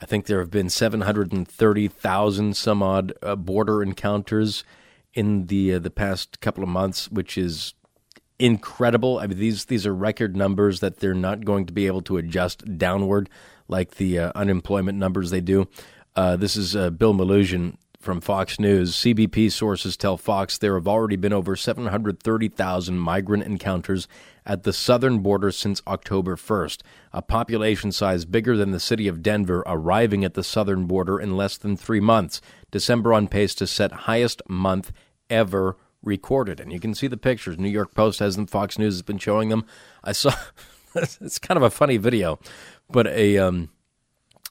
I 0.00 0.06
think 0.06 0.26
there 0.26 0.40
have 0.40 0.50
been 0.50 0.70
seven 0.70 1.02
hundred 1.02 1.32
and 1.32 1.46
thirty 1.46 1.88
thousand 1.88 2.56
some 2.56 2.82
odd 2.82 3.12
uh, 3.22 3.36
border 3.36 3.82
encounters 3.82 4.64
in 5.12 5.46
the 5.46 5.74
uh, 5.74 5.78
the 5.78 5.90
past 5.90 6.40
couple 6.40 6.62
of 6.62 6.70
months, 6.70 7.10
which 7.10 7.36
is 7.36 7.74
incredible. 8.38 9.18
I 9.18 9.26
mean, 9.26 9.38
these 9.38 9.66
these 9.66 9.86
are 9.86 9.94
record 9.94 10.34
numbers 10.34 10.80
that 10.80 10.98
they're 11.00 11.14
not 11.14 11.44
going 11.44 11.66
to 11.66 11.72
be 11.72 11.86
able 11.86 12.02
to 12.02 12.16
adjust 12.16 12.78
downward 12.78 13.28
like 13.68 13.96
the 13.96 14.18
uh, 14.18 14.32
unemployment 14.34 14.98
numbers 14.98 15.30
they 15.30 15.40
do. 15.40 15.68
Uh, 16.16 16.36
this 16.36 16.56
is 16.56 16.74
uh, 16.74 16.90
Bill 16.90 17.14
Melugin 17.14 17.76
from 18.00 18.20
Fox 18.20 18.58
News. 18.58 18.96
CBP 18.96 19.52
sources 19.52 19.96
tell 19.96 20.16
Fox 20.16 20.56
there 20.56 20.74
have 20.74 20.88
already 20.88 21.16
been 21.16 21.34
over 21.34 21.54
730,000 21.54 22.98
migrant 22.98 23.44
encounters 23.44 24.08
at 24.46 24.62
the 24.62 24.72
southern 24.72 25.18
border 25.18 25.52
since 25.52 25.82
October 25.86 26.34
1st, 26.34 26.80
a 27.12 27.20
population 27.20 27.92
size 27.92 28.24
bigger 28.24 28.56
than 28.56 28.70
the 28.70 28.80
city 28.80 29.06
of 29.06 29.22
Denver 29.22 29.62
arriving 29.66 30.24
at 30.24 30.34
the 30.34 30.42
southern 30.42 30.86
border 30.86 31.20
in 31.20 31.36
less 31.36 31.58
than 31.58 31.76
three 31.76 32.00
months. 32.00 32.40
December 32.70 33.12
on 33.12 33.28
pace 33.28 33.54
to 33.56 33.66
set 33.66 33.92
highest 33.92 34.40
month 34.48 34.92
ever 35.28 35.76
recorded. 36.02 36.58
And 36.58 36.72
you 36.72 36.80
can 36.80 36.94
see 36.94 37.06
the 37.06 37.18
pictures. 37.18 37.58
New 37.58 37.68
York 37.68 37.94
Post 37.94 38.18
has 38.20 38.34
them, 38.34 38.46
Fox 38.46 38.78
News 38.78 38.94
has 38.94 39.02
been 39.02 39.18
showing 39.18 39.50
them. 39.50 39.66
I 40.02 40.12
saw 40.12 40.32
it's 40.94 41.38
kind 41.38 41.58
of 41.58 41.62
a 41.62 41.70
funny 41.70 41.98
video, 41.98 42.38
but 42.88 43.06
a 43.08 43.36
um, 43.36 43.68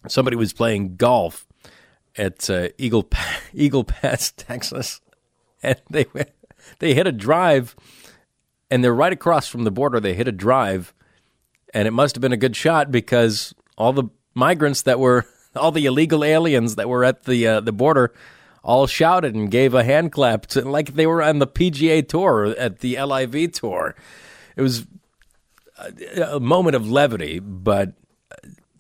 somebody 0.08 0.38
was 0.38 0.54
playing 0.54 0.96
golf 0.98 1.48
at 2.20 2.50
uh, 2.50 2.68
Eagle 2.78 3.10
Eagle 3.54 3.84
Pass, 3.84 4.32
Texas, 4.38 5.02
and 5.64 5.82
they 5.90 6.06
went- 6.14 6.32
they 6.80 6.94
hit 6.94 7.08
a 7.08 7.12
drive, 7.12 7.76
and 8.70 8.84
they're 8.84 8.94
right 8.94 9.14
across 9.14 9.48
from 9.48 9.64
the 9.64 9.72
border. 9.72 10.00
They 10.00 10.14
hit 10.14 10.28
a 10.28 10.32
drive, 10.32 10.94
and 11.74 11.88
it 11.88 11.92
must 11.92 12.16
have 12.16 12.22
been 12.22 12.34
a 12.34 12.38
good 12.38 12.56
shot 12.56 12.92
because 12.92 13.56
all 13.78 13.94
the 13.94 14.10
migrants 14.36 14.84
that 14.84 15.00
were 15.00 15.26
all 15.56 15.72
the 15.72 15.86
illegal 15.86 16.24
aliens 16.24 16.76
that 16.76 16.90
were 16.90 17.04
at 17.04 17.24
the 17.24 17.48
uh, 17.48 17.60
the 17.62 17.72
border 17.72 18.14
all 18.62 18.86
shouted 18.88 19.34
and 19.36 19.50
gave 19.50 19.74
a 19.74 19.86
hand 19.86 20.12
clap 20.12 20.46
to, 20.46 20.62
like 20.62 20.94
they 20.94 21.08
were 21.08 21.24
on 21.24 21.40
the 21.40 21.48
PGA 21.48 22.06
tour 22.08 22.48
at 22.58 22.80
the 22.80 23.02
LIV 23.02 23.54
tour. 23.54 23.96
It 24.58 24.62
was 24.62 24.86
a, 25.80 26.36
a 26.36 26.40
moment 26.42 26.76
of 26.76 26.92
levity, 26.92 27.40
but 27.40 27.94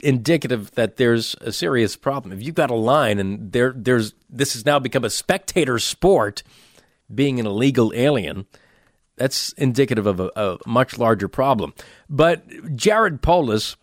indicative 0.02 0.72
that 0.72 0.98
there's 0.98 1.36
a 1.42 1.52
serious 1.52 1.96
problem. 1.96 2.34
If 2.34 2.44
you've 2.44 2.56
got 2.56 2.72
a 2.72 2.76
line 2.76 3.20
and 3.20 3.52
there 3.52 3.74
there's 3.76 4.14
this 4.30 4.54
has 4.54 4.66
now 4.66 4.80
become 4.80 5.04
a 5.04 5.10
spectator 5.10 5.80
sport, 5.80 6.44
being 7.14 7.40
an 7.40 7.46
illegal 7.46 7.92
alien, 7.96 8.46
that's 9.16 9.52
indicative 9.54 10.08
of 10.08 10.20
a, 10.20 10.32
a 10.36 10.58
much 10.66 10.98
larger 10.98 11.28
problem. 11.28 11.74
But 12.10 12.76
Jared 12.76 13.22
Polis 13.22 13.76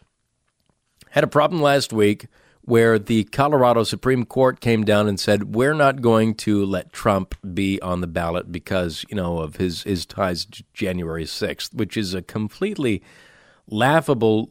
had 1.11 1.25
a 1.25 1.29
problem 1.29 1.61
last 1.61 1.93
week 1.93 2.27
where 2.63 2.99
the 2.99 3.25
Colorado 3.25 3.85
Supreme 3.85 4.25
Court 4.25 4.61
came 4.61 4.85
down 4.85 5.07
and 5.07 5.21
said 5.21 5.55
we're 5.55 5.75
not 5.75 6.03
going 6.03 6.35
to 6.35 6.65
let 6.65 6.93
Trump 6.93 7.35
be 7.55 7.81
on 7.81 8.01
the 8.01 8.09
ballot 8.09 8.51
because 8.51 9.05
you 9.09 9.15
know 9.17 9.39
of 9.39 9.57
his 9.57 9.85
his 9.85 10.05
ties 10.05 10.45
to 10.47 10.65
January 10.75 11.27
sixth, 11.27 11.73
which 11.73 11.97
is 11.97 12.13
a 12.13 12.23
completely 12.23 13.03
laughable 13.69 14.51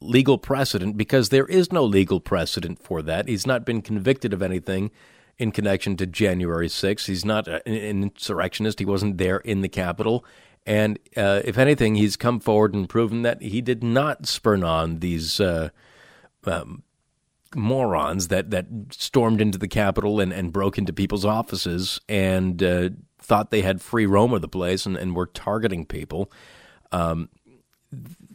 legal 0.00 0.38
precedent 0.38 0.96
because 0.96 1.28
there 1.28 1.46
is 1.46 1.72
no 1.72 1.84
legal 1.84 2.20
precedent 2.20 2.82
for 2.82 3.02
that. 3.02 3.28
He's 3.28 3.46
not 3.46 3.64
been 3.64 3.82
convicted 3.82 4.32
of 4.32 4.42
anything 4.42 4.90
in 5.38 5.50
connection 5.50 5.96
to 5.96 6.06
January 6.06 6.68
6th. 6.68 7.06
He's 7.06 7.24
not 7.24 7.48
an 7.48 7.60
insurrectionist. 7.66 8.78
He 8.78 8.84
wasn't 8.84 9.18
there 9.18 9.38
in 9.38 9.62
the 9.62 9.68
Capitol. 9.68 10.24
And 10.66 10.98
uh, 11.16 11.42
if 11.44 11.58
anything, 11.58 11.94
he's 11.96 12.16
come 12.16 12.40
forward 12.40 12.74
and 12.74 12.88
proven 12.88 13.22
that 13.22 13.42
he 13.42 13.60
did 13.60 13.82
not 13.82 14.26
spurn 14.26 14.62
on 14.62 15.00
these 15.00 15.40
uh, 15.40 15.70
um, 16.44 16.82
morons 17.54 18.28
that, 18.28 18.50
that 18.50 18.66
stormed 18.90 19.40
into 19.40 19.58
the 19.58 19.68
Capitol 19.68 20.20
and, 20.20 20.32
and 20.32 20.52
broke 20.52 20.78
into 20.78 20.92
people's 20.92 21.24
offices 21.24 22.00
and 22.08 22.62
uh, 22.62 22.90
thought 23.18 23.50
they 23.50 23.62
had 23.62 23.82
free 23.82 24.06
roam 24.06 24.32
of 24.32 24.40
the 24.40 24.48
place 24.48 24.86
and, 24.86 24.96
and 24.96 25.14
were 25.14 25.26
targeting 25.26 25.84
people. 25.84 26.30
Um, 26.92 27.28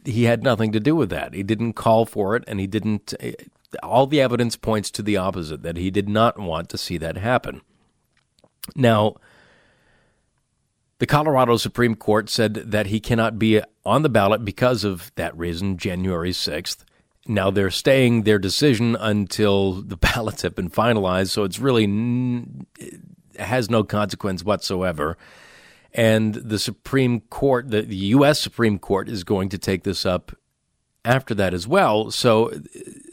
he 0.04 0.24
had 0.24 0.42
nothing 0.42 0.72
to 0.72 0.80
do 0.80 0.94
with 0.96 1.10
that. 1.10 1.34
He 1.34 1.42
didn't 1.42 1.74
call 1.74 2.06
for 2.06 2.36
it, 2.36 2.44
and 2.46 2.60
he 2.60 2.66
didn't. 2.66 3.14
Eh, 3.20 3.32
all 3.82 4.06
the 4.06 4.20
evidence 4.20 4.56
points 4.56 4.90
to 4.90 5.02
the 5.02 5.16
opposite 5.16 5.62
that 5.62 5.76
he 5.76 5.90
did 5.90 6.08
not 6.08 6.38
want 6.38 6.68
to 6.70 6.78
see 6.78 6.98
that 6.98 7.16
happen. 7.16 7.60
Now, 8.74 9.16
the 10.98 11.06
Colorado 11.06 11.56
Supreme 11.56 11.94
Court 11.94 12.28
said 12.28 12.54
that 12.54 12.86
he 12.86 13.00
cannot 13.00 13.38
be 13.38 13.62
on 13.86 14.02
the 14.02 14.08
ballot 14.08 14.44
because 14.44 14.84
of 14.84 15.12
that 15.14 15.36
reason, 15.36 15.78
January 15.78 16.32
6th. 16.32 16.84
Now 17.26 17.50
they're 17.50 17.70
staying 17.70 18.22
their 18.22 18.38
decision 18.38 18.96
until 18.96 19.82
the 19.82 19.96
ballots 20.14 20.42
have 20.42 20.54
been 20.54 20.70
finalized, 20.70 21.30
so 21.30 21.44
it's 21.44 21.58
really 21.58 21.84
it 22.78 23.00
has 23.38 23.70
no 23.70 23.84
consequence 23.84 24.44
whatsoever. 24.44 25.16
And 25.92 26.34
the 26.34 26.58
Supreme 26.58 27.20
Court, 27.20 27.70
the, 27.70 27.82
the 27.82 27.96
U.S. 27.96 28.40
Supreme 28.40 28.78
Court, 28.78 29.08
is 29.08 29.24
going 29.24 29.48
to 29.48 29.58
take 29.58 29.82
this 29.82 30.06
up 30.06 30.32
after 31.04 31.34
that 31.34 31.54
as 31.54 31.66
well. 31.66 32.10
So 32.10 32.52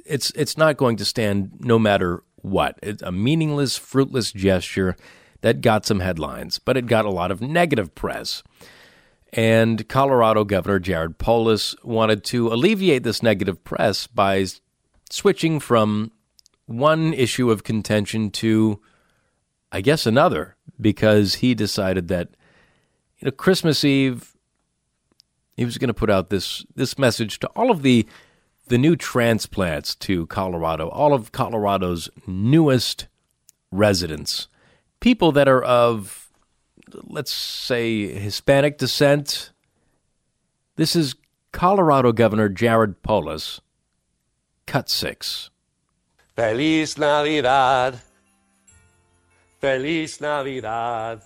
it's 0.06 0.32
it's 0.32 0.58
not 0.58 0.78
going 0.78 0.98
to 0.98 1.06
stand 1.06 1.52
no 1.60 1.80
matter 1.80 2.24
what. 2.38 2.78
It's 2.84 3.02
a 3.02 3.12
meaningless, 3.12 3.78
fruitless 3.78 4.32
gesture 4.32 4.96
that 5.42 5.62
got 5.62 5.86
some 5.86 6.00
headlines, 6.00 6.60
but 6.60 6.78
it 6.78 6.88
got 6.88 7.06
a 7.06 7.12
lot 7.12 7.32
of 7.32 7.42
negative 7.42 7.94
press. 7.96 8.44
And 9.34 9.88
Colorado 9.88 10.44
Governor 10.44 10.80
Jared 10.80 11.18
Polis 11.18 11.76
wanted 11.84 12.24
to 12.26 12.48
alleviate 12.48 13.04
this 13.04 13.22
negative 13.22 13.64
press 13.64 14.08
by 14.08 14.46
switching 15.10 15.60
from 15.60 16.12
one 16.66 17.14
issue 17.14 17.52
of 17.52 17.64
contention 17.64 18.30
to, 18.32 18.80
I 19.72 19.82
guess, 19.82 20.06
another, 20.06 20.56
because 20.80 21.36
he 21.36 21.54
decided 21.54 22.08
that 22.08 22.30
you 23.20 23.26
know, 23.26 23.32
Christmas 23.32 23.84
Eve, 23.84 24.36
he 25.56 25.66
was 25.66 25.78
going 25.78 25.88
to 25.88 25.94
put 25.94 26.10
out 26.10 26.30
this 26.30 26.66
this 26.76 26.98
message 26.98 27.40
to 27.40 27.48
all 27.56 27.72
of 27.72 27.82
the 27.82 28.08
the 28.68 28.78
new 28.78 28.96
transplants 28.96 29.96
to 29.96 30.26
Colorado, 30.28 30.90
all 30.90 31.14
of 31.14 31.32
Colorado's 31.32 32.10
newest 32.28 33.08
residents, 33.72 34.48
people 35.00 35.32
that 35.32 35.48
are 35.48 35.64
of 35.64 36.32
let's 37.04 37.34
say 37.34 38.08
Hispanic 38.08 38.78
descent. 38.78 39.52
This 40.76 40.96
is 40.96 41.16
Colorado 41.52 42.12
Governor 42.12 42.50
Jared 42.50 43.02
Polis, 43.02 43.62
cut 44.68 44.90
6. 44.90 45.50
Feliz 46.36 46.98
Navidad. 46.98 48.00
Feliz 49.60 50.22
Navidad. 50.22 51.22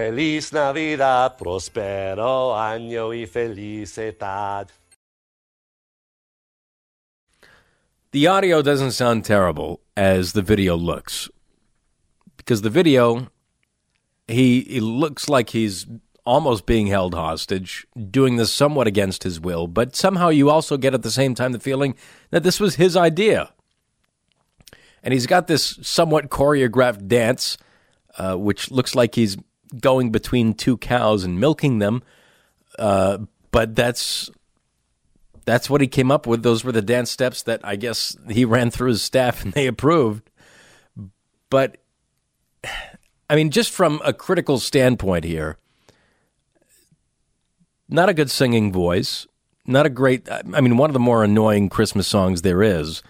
Feliz 0.00 0.50
Navidad, 0.50 1.36
prospero 1.36 2.56
año 2.56 3.10
y 3.10 3.26
felicidad. 3.26 4.68
The 8.12 8.26
audio 8.26 8.62
doesn't 8.62 8.92
sound 8.92 9.26
terrible 9.26 9.82
as 9.98 10.32
the 10.32 10.40
video 10.40 10.74
looks. 10.74 11.28
Because 12.38 12.62
the 12.62 12.70
video, 12.70 13.28
he, 14.26 14.62
he 14.62 14.80
looks 14.80 15.28
like 15.28 15.50
he's 15.50 15.86
almost 16.24 16.64
being 16.64 16.86
held 16.86 17.12
hostage, 17.12 17.86
doing 18.10 18.36
this 18.36 18.50
somewhat 18.50 18.86
against 18.86 19.22
his 19.22 19.38
will, 19.38 19.66
but 19.66 19.94
somehow 19.94 20.30
you 20.30 20.48
also 20.48 20.78
get 20.78 20.94
at 20.94 21.02
the 21.02 21.10
same 21.10 21.34
time 21.34 21.52
the 21.52 21.60
feeling 21.60 21.94
that 22.30 22.42
this 22.42 22.58
was 22.58 22.76
his 22.76 22.96
idea. 22.96 23.52
And 25.02 25.12
he's 25.12 25.26
got 25.26 25.46
this 25.46 25.78
somewhat 25.82 26.30
choreographed 26.30 27.06
dance, 27.06 27.58
uh, 28.16 28.36
which 28.36 28.70
looks 28.70 28.94
like 28.94 29.14
he's 29.14 29.36
going 29.78 30.10
between 30.10 30.54
two 30.54 30.76
cows 30.76 31.24
and 31.24 31.40
milking 31.40 31.78
them. 31.78 32.02
Uh, 32.78 33.18
but 33.50 33.74
that's 33.74 34.30
that's 35.44 35.68
what 35.68 35.80
he 35.80 35.86
came 35.86 36.10
up 36.10 36.26
with. 36.26 36.42
Those 36.42 36.64
were 36.64 36.72
the 36.72 36.82
dance 36.82 37.10
steps 37.10 37.42
that 37.42 37.60
I 37.64 37.76
guess 37.76 38.16
he 38.28 38.44
ran 38.44 38.70
through 38.70 38.90
his 38.90 39.02
staff 39.02 39.42
and 39.44 39.52
they 39.52 39.66
approved. 39.66 40.30
But 41.48 41.78
I 43.28 43.36
mean, 43.36 43.50
just 43.50 43.70
from 43.70 44.00
a 44.04 44.12
critical 44.12 44.58
standpoint 44.58 45.24
here, 45.24 45.58
not 47.88 48.08
a 48.08 48.14
good 48.14 48.30
singing 48.30 48.72
voice, 48.72 49.26
not 49.66 49.86
a 49.86 49.90
great. 49.90 50.28
I 50.30 50.60
mean, 50.60 50.76
one 50.76 50.90
of 50.90 50.94
the 50.94 51.00
more 51.00 51.24
annoying 51.24 51.68
Christmas 51.68 52.06
songs 52.06 52.42
there 52.42 52.62
is 52.62 53.02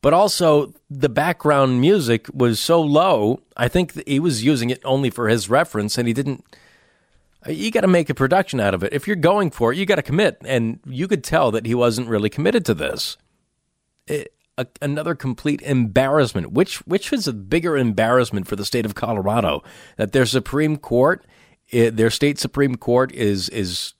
but 0.00 0.12
also 0.12 0.72
the 0.90 1.08
background 1.08 1.80
music 1.80 2.26
was 2.32 2.60
so 2.60 2.80
low. 2.80 3.42
I 3.56 3.68
think 3.68 4.06
he 4.06 4.20
was 4.20 4.44
using 4.44 4.70
it 4.70 4.80
only 4.84 5.10
for 5.10 5.28
his 5.28 5.48
reference, 5.50 5.98
and 5.98 6.06
he 6.06 6.14
didn't. 6.14 6.44
You 7.46 7.70
got 7.70 7.82
to 7.82 7.88
make 7.88 8.10
a 8.10 8.14
production 8.14 8.60
out 8.60 8.74
of 8.74 8.82
it. 8.82 8.92
If 8.92 9.06
you're 9.06 9.16
going 9.16 9.50
for 9.50 9.72
it, 9.72 9.78
you 9.78 9.86
got 9.86 9.96
to 9.96 10.02
commit, 10.02 10.38
and 10.44 10.80
you 10.84 11.08
could 11.08 11.24
tell 11.24 11.50
that 11.52 11.66
he 11.66 11.74
wasn't 11.74 12.08
really 12.08 12.28
committed 12.28 12.64
to 12.66 12.74
this. 12.74 13.16
It, 14.06 14.34
a, 14.58 14.66
another 14.82 15.14
complete 15.14 15.62
embarrassment. 15.62 16.52
Which 16.52 16.78
which 16.86 17.12
is 17.12 17.26
a 17.26 17.32
bigger 17.32 17.78
embarrassment 17.78 18.46
for 18.46 18.56
the 18.56 18.64
state 18.64 18.84
of 18.84 18.94
Colorado 18.94 19.62
that 19.96 20.12
their 20.12 20.26
Supreme 20.26 20.76
Court, 20.76 21.24
it, 21.68 21.96
their 21.96 22.10
state 22.10 22.38
Supreme 22.38 22.74
Court 22.74 23.12
is 23.12 23.48
is 23.48 23.94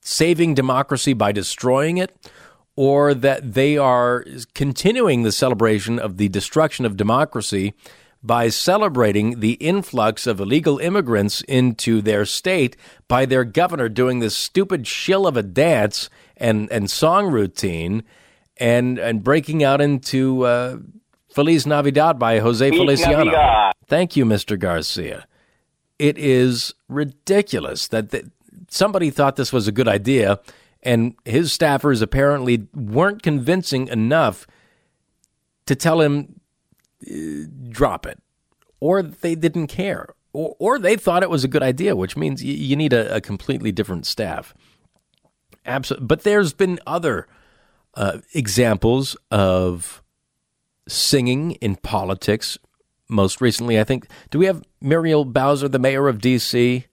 saving 0.00 0.54
democracy 0.54 1.12
by 1.14 1.32
destroying 1.32 1.98
it, 1.98 2.14
or 2.76 3.14
that 3.14 3.54
they 3.54 3.78
are 3.78 4.24
continuing 4.54 5.22
the 5.22 5.32
celebration 5.32 5.98
of 5.98 6.18
the 6.18 6.28
destruction 6.28 6.84
of 6.84 6.96
democracy 6.96 7.74
by 8.22 8.48
celebrating 8.48 9.40
the 9.40 9.52
influx 9.52 10.26
of 10.26 10.40
illegal 10.40 10.78
immigrants 10.78 11.40
into 11.42 12.02
their 12.02 12.24
state 12.24 12.76
by 13.08 13.24
their 13.24 13.44
governor 13.44 13.88
doing 13.88 14.18
this 14.18 14.36
stupid 14.36 14.86
shill 14.86 15.26
of 15.26 15.36
a 15.36 15.42
dance 15.42 16.10
and, 16.36 16.70
and 16.70 16.90
song 16.90 17.26
routine 17.30 18.02
and, 18.58 18.98
and 18.98 19.22
breaking 19.22 19.62
out 19.62 19.80
into 19.80 20.44
uh, 20.44 20.76
Feliz 21.30 21.66
Navidad 21.66 22.18
by 22.18 22.38
Jose 22.40 22.68
Feliz 22.70 23.00
Feliciano. 23.00 23.24
Navidad. 23.24 23.74
Thank 23.86 24.16
you, 24.16 24.24
Mr. 24.24 24.58
Garcia. 24.58 25.26
It 25.98 26.18
is 26.18 26.74
ridiculous 26.88 27.88
that 27.88 28.10
th- 28.10 28.26
somebody 28.68 29.10
thought 29.10 29.36
this 29.36 29.52
was 29.52 29.68
a 29.68 29.72
good 29.72 29.88
idea 29.88 30.40
and 30.86 31.16
his 31.24 31.50
staffers 31.50 32.00
apparently 32.00 32.68
weren't 32.72 33.22
convincing 33.22 33.88
enough 33.88 34.46
to 35.66 35.74
tell 35.74 36.00
him 36.00 36.40
uh, 37.10 37.48
drop 37.68 38.06
it. 38.06 38.22
Or 38.78 39.02
they 39.02 39.34
didn't 39.34 39.66
care. 39.66 40.06
Or, 40.32 40.54
or 40.58 40.78
they 40.78 40.96
thought 40.96 41.24
it 41.24 41.30
was 41.30 41.44
a 41.44 41.48
good 41.48 41.62
idea 41.62 41.96
which 41.96 42.16
means 42.16 42.42
you, 42.42 42.54
you 42.54 42.76
need 42.76 42.92
a, 42.92 43.16
a, 43.16 43.20
completely 43.20 43.72
different 43.72 44.06
staff. 44.06 44.54
Absolutely. 45.64 46.06
but 46.06 46.22
there's 46.22 46.52
been 46.52 46.78
other 46.86 47.26
uh, 47.94 48.18
examples 48.32 49.16
of 49.30 50.02
singing 50.86 51.52
in 51.52 51.74
politics. 51.76 52.58
Most 53.08 53.40
recently 53.40 53.78
i 53.78 53.84
think 53.84 54.08
do 54.30 54.38
we 54.40 54.46
have 54.46 54.64
muriel 54.80 55.24
bowser 55.24 55.68
the 55.68 55.78
mayor 55.78 56.08
of 56.08 56.18
dc 56.18 56.84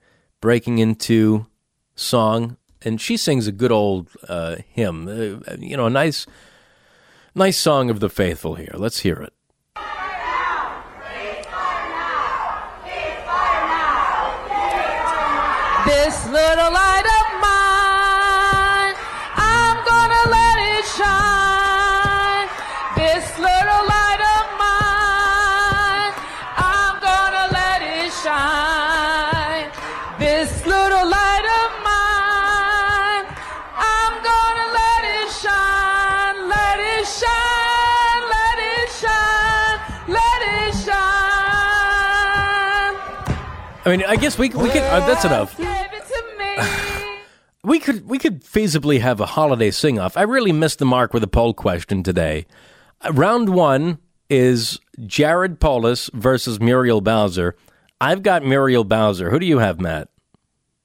breaking 0.42 0.78
into 0.78 1.48
song 1.96 2.56
and 2.84 3.00
she 3.00 3.17
sings 3.17 3.48
a 3.48 3.52
good 3.52 3.72
old 3.72 4.10
uh, 4.28 4.58
hymn, 4.69 5.08
uh, 5.08 5.56
you 5.60 5.78
know, 5.78 5.86
a 5.86 5.89
nice, 5.89 6.26
nice 7.36 7.58
song 7.58 7.89
of 7.89 8.00
the 8.00 8.10
faithful. 8.10 8.56
Here, 8.56 8.74
let's 8.76 9.00
hear 9.00 9.22
it. 9.22 9.34
This 15.86 16.26
little 16.28 16.72
light 16.72 16.93
I 43.86 43.89
mean, 43.89 44.04
I 44.08 44.15
guess 44.15 44.38
we 44.38 44.50
we 44.50 44.69
could. 44.69 44.82
Uh, 44.84 45.06
that's 45.06 45.26
enough. 45.26 45.58
Give 45.58 45.67
it 45.67 46.08
to 46.08 46.24
me. 46.39 47.10
We 47.65 47.80
could 47.80 48.06
we 48.10 48.17
could 48.19 48.43
feasibly 48.43 49.00
have 49.00 49.22
a 49.22 49.26
holiday 49.26 49.72
sing 49.72 49.98
off. 49.98 50.17
I 50.17 50.24
really 50.24 50.52
missed 50.52 50.80
the 50.80 50.86
mark 50.86 51.13
with 51.13 51.24
a 51.24 51.28
poll 51.28 51.54
question 51.54 52.04
today. 52.04 52.46
Uh, 53.00 53.13
round 53.13 53.48
one 53.56 54.00
is 54.30 54.82
Jared 55.06 55.62
Polis 55.62 56.10
versus 56.13 56.60
Muriel 56.60 57.00
Bowser. 57.00 57.56
I've 58.02 58.22
got 58.22 58.43
Muriel 58.43 58.84
Bowser. 58.84 59.30
Who 59.30 59.39
do 59.39 59.46
you 59.46 59.60
have, 59.60 59.80
Matt? 59.80 60.10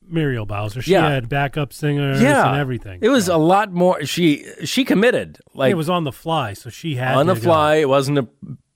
Muriel 0.07 0.47
Bowser. 0.47 0.81
She 0.81 0.93
Yeah. 0.93 1.11
had 1.11 1.29
backup 1.29 1.73
singers 1.73 2.23
yeah, 2.23 2.49
and 2.49 2.59
everything. 2.61 3.01
It 3.03 3.09
was 3.09 3.27
a 3.27 3.37
lot 3.39 3.73
more. 3.73 4.05
She 4.05 4.47
she 4.65 4.85
committed 4.85 5.41
like 5.55 5.73
it 5.73 5.77
was 5.77 5.91
on 5.91 6.05
the 6.05 6.13
fly, 6.13 6.53
so 6.53 6.71
she 6.71 6.95
had 6.95 7.17
on 7.17 7.27
the 7.27 7.35
to 7.35 7.41
go. 7.41 7.45
fly. 7.45 7.75
It 7.77 7.89
wasn't 7.89 8.19
a 8.19 8.29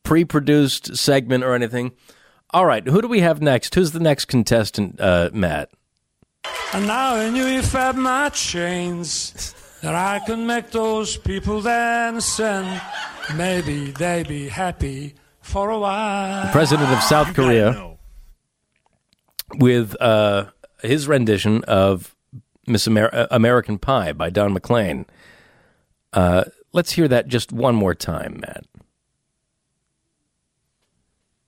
pre-produced 0.02 0.96
segment 0.96 1.44
or 1.44 1.54
anything. 1.54 1.92
All 2.52 2.66
right, 2.66 2.86
who 2.86 3.00
do 3.00 3.08
we 3.08 3.20
have 3.20 3.40
next? 3.40 3.74
Who's 3.74 3.92
the 3.92 4.00
next 4.00 4.26
contestant, 4.26 5.00
uh, 5.00 5.30
Matt? 5.32 5.70
And 6.74 6.86
now 6.86 7.14
I 7.14 7.30
knew 7.30 7.46
if 7.46 7.74
I 7.74 7.86
had 7.86 7.96
my 7.96 8.28
chains 8.28 9.54
that 9.80 9.94
I 9.94 10.20
could 10.26 10.38
make 10.38 10.70
those 10.70 11.16
people 11.16 11.62
dance 11.62 12.38
and 12.40 12.80
maybe 13.36 13.90
they 13.92 14.22
be 14.24 14.48
happy 14.48 15.14
for 15.40 15.70
a 15.70 15.78
while. 15.78 16.46
The 16.46 16.52
President 16.52 16.90
of 16.90 17.02
South 17.02 17.34
Korea, 17.34 17.96
with 19.54 19.96
uh, 20.00 20.46
his 20.82 21.08
rendition 21.08 21.64
of 21.64 22.14
Miss 22.66 22.86
Amer- 22.86 23.14
uh, 23.14 23.26
American 23.30 23.78
Pie 23.78 24.12
by 24.12 24.30
Don 24.30 24.52
McLean. 24.52 25.06
Uh, 26.12 26.44
let's 26.72 26.92
hear 26.92 27.08
that 27.08 27.28
just 27.28 27.52
one 27.52 27.74
more 27.74 27.94
time, 27.94 28.40
Matt. 28.40 28.64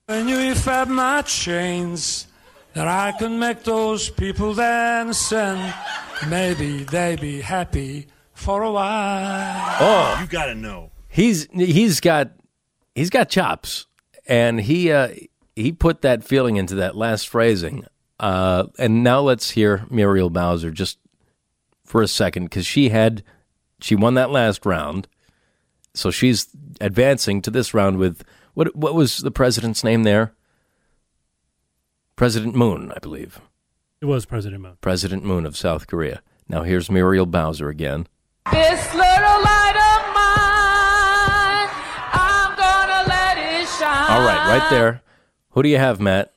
I 0.06 0.22
knew 0.22 0.38
if 0.38 0.68
I 0.68 0.80
had 0.80 0.90
my 0.90 1.22
chains 1.22 2.26
that 2.74 2.86
I 2.86 3.12
could 3.12 3.30
make 3.30 3.62
those 3.62 4.10
people 4.10 4.52
dance 4.52 5.32
and 5.32 5.74
maybe 6.28 6.84
they'd 6.84 7.22
be 7.22 7.40
happy 7.40 8.08
for 8.34 8.62
a 8.62 8.70
while. 8.70 9.76
Oh, 9.80 10.18
you 10.20 10.26
gotta 10.26 10.54
know. 10.54 10.90
He's 11.08 11.48
he's 11.52 12.00
got 12.00 12.32
he's 12.94 13.08
got 13.08 13.30
chops, 13.30 13.86
and 14.26 14.60
he 14.60 14.92
uh, 14.92 15.08
he 15.56 15.72
put 15.72 16.02
that 16.02 16.22
feeling 16.22 16.56
into 16.56 16.74
that 16.74 16.94
last 16.94 17.26
phrasing. 17.26 17.86
Uh, 18.20 18.64
and 18.78 19.02
now 19.02 19.20
let's 19.20 19.52
hear 19.52 19.86
Muriel 19.88 20.28
Bowser 20.28 20.70
just 20.70 20.98
for 21.86 22.02
a 22.02 22.08
second 22.08 22.44
because 22.44 22.66
she 22.66 22.90
had 22.90 23.22
she 23.80 23.94
won 23.94 24.12
that 24.14 24.28
last 24.28 24.66
round, 24.66 25.08
so 25.94 26.10
she's 26.10 26.48
advancing 26.78 27.40
to 27.40 27.50
this 27.50 27.72
round 27.72 27.96
with 27.96 28.22
what 28.54 28.74
what 28.74 28.94
was 28.94 29.18
the 29.18 29.30
president's 29.30 29.84
name 29.84 30.04
there? 30.04 30.32
President 32.16 32.54
Moon, 32.54 32.92
I 32.94 32.98
believe. 33.00 33.40
It 34.00 34.06
was 34.06 34.24
President 34.24 34.62
Moon. 34.62 34.76
President 34.80 35.24
Moon 35.24 35.46
of 35.46 35.56
South 35.56 35.86
Korea. 35.86 36.22
Now 36.48 36.62
here's 36.62 36.90
Muriel 36.90 37.26
Bowser 37.26 37.68
again. 37.68 38.06
This 38.52 38.94
little 38.94 39.40
light 39.42 39.76
of 39.76 40.14
mine, 40.14 41.68
I'm 42.12 42.56
gonna 42.56 43.08
let 43.08 43.38
it 43.38 43.68
shine. 43.68 44.10
All 44.10 44.24
right, 44.26 44.58
right 44.58 44.70
there. 44.70 45.02
Who 45.50 45.62
do 45.62 45.68
you 45.68 45.78
have, 45.78 46.00
Matt? 46.00 46.32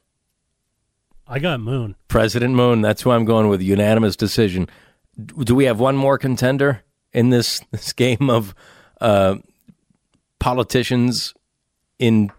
I 1.27 1.39
got 1.39 1.59
Moon. 1.59 1.95
President 2.07 2.55
Moon. 2.55 2.81
That's 2.81 3.01
who 3.01 3.11
I'm 3.11 3.25
going 3.25 3.49
with. 3.49 3.61
Unanimous 3.61 4.15
decision. 4.15 4.69
Do 5.25 5.55
we 5.55 5.65
have 5.65 5.79
one 5.79 5.97
more 5.97 6.17
contender 6.17 6.83
in 7.11 7.29
this 7.29 7.61
this 7.71 7.93
game 7.93 8.29
of 8.29 8.55
uh, 9.01 9.35
politicians 10.39 11.33
in 11.99 12.31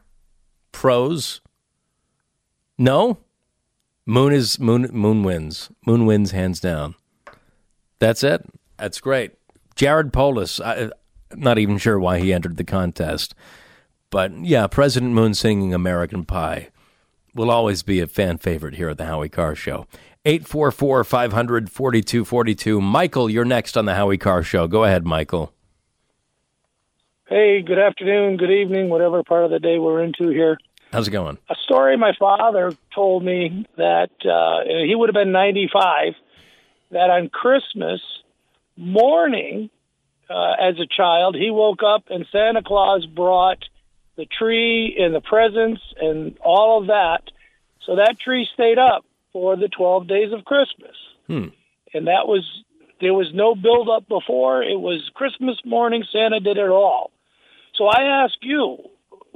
prose? 0.73 1.41
No. 2.77 3.19
Moon 4.07 4.33
is 4.33 4.59
Moon. 4.59 4.89
Moon 4.93 5.23
wins. 5.23 5.71
Moon 5.87 6.07
wins 6.07 6.31
hands 6.31 6.61
down. 6.61 6.95
That's 7.99 8.23
it. 8.23 8.45
That's 8.79 9.01
great. 9.01 9.33
Jared 9.75 10.13
Polis. 10.13 10.61
I, 10.61 10.91
I'm 11.31 11.41
not 11.41 11.59
even 11.59 11.79
sure 11.79 11.99
why 11.99 12.19
he 12.19 12.33
entered 12.33 12.57
the 12.57 12.65
contest, 12.65 13.35
but 14.11 14.33
yeah, 14.39 14.67
President 14.67 15.13
Moon 15.13 15.35
singing 15.35 15.75
"American 15.75 16.25
Pie." 16.25 16.71
will 17.35 17.51
always 17.51 17.83
be 17.83 18.01
a 18.01 18.07
fan 18.07 18.37
favorite 18.39 18.75
here 18.75 18.89
at 18.89 18.99
the 18.99 19.05
Howie 19.07 19.29
Carr 19.29 19.55
Show. 19.55 19.87
844 20.25 21.05
500 21.05 21.71
4242. 21.71 22.81
Michael, 22.81 23.31
you're 23.31 23.45
next 23.45 23.77
on 23.77 23.85
the 23.85 23.95
Howie 23.95 24.19
Carr 24.19 24.43
Show. 24.43 24.67
Go 24.67 24.85
ahead, 24.85 25.07
Michael. 25.07 25.55
Hey, 27.29 27.61
good 27.61 27.79
afternoon, 27.79 28.39
good 28.39 28.51
evening, 28.51 28.89
whatever 28.89 29.23
part 29.23 29.45
of 29.45 29.51
the 29.51 29.59
day 29.59 29.79
we're 29.79 30.03
into 30.03 30.31
here. 30.31 30.57
How's 30.91 31.09
it 31.09 31.11
going? 31.11 31.37
A 31.51 31.57
story 31.63 31.95
my 31.99 32.13
father 32.19 32.75
told 32.95 33.23
me 33.23 33.67
that 33.77 34.09
uh, 34.25 34.65
he 34.67 34.95
would 34.95 35.11
have 35.11 35.15
been 35.15 35.31
95, 35.31 36.15
that 36.91 37.11
on 37.11 37.29
Christmas 37.29 38.01
morning, 38.79 39.69
uh, 40.31 40.53
as 40.59 40.77
a 40.79 40.87
child, 40.87 41.37
he 41.37 41.51
woke 41.51 41.81
up 41.87 42.05
and 42.09 42.25
Santa 42.33 42.63
Claus 42.63 43.05
brought 43.05 43.63
the 44.17 44.25
tree 44.25 44.97
and 44.99 45.15
the 45.15 45.21
presents 45.21 45.83
and 46.01 46.39
all 46.43 46.81
of 46.81 46.87
that. 46.87 47.25
So 47.85 47.97
that 47.97 48.17
tree 48.19 48.49
stayed 48.55 48.79
up 48.79 49.05
for 49.35 49.55
the 49.55 49.69
12 49.69 50.09
days 50.09 50.33
of 50.33 50.47
Christmas. 50.47 50.97
Hmm. 51.27 51.49
And 51.93 52.07
that 52.07 52.27
was, 52.27 52.43
there 53.03 53.13
was 53.13 53.31
no 53.35 53.55
build 53.55 53.91
up 53.91 54.09
before. 54.09 54.63
It 54.63 54.81
was 54.81 55.11
Christmas 55.13 55.59
morning. 55.67 56.05
Santa 56.11 56.41
did 56.41 56.57
it 56.57 56.71
all. 56.71 57.11
So 57.79 57.87
I 57.87 58.03
ask 58.25 58.35
you, 58.43 58.77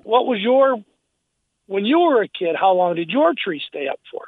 what 0.03 0.27
was 0.27 0.41
your, 0.41 0.83
when 1.67 1.85
you 1.87 2.01
were 2.01 2.23
a 2.23 2.29
kid, 2.29 2.57
how 2.59 2.73
long 2.73 2.97
did 2.97 3.09
your 3.11 3.33
tree 3.43 3.63
stay 3.69 3.89
up 3.89 4.01
for? 4.11 4.23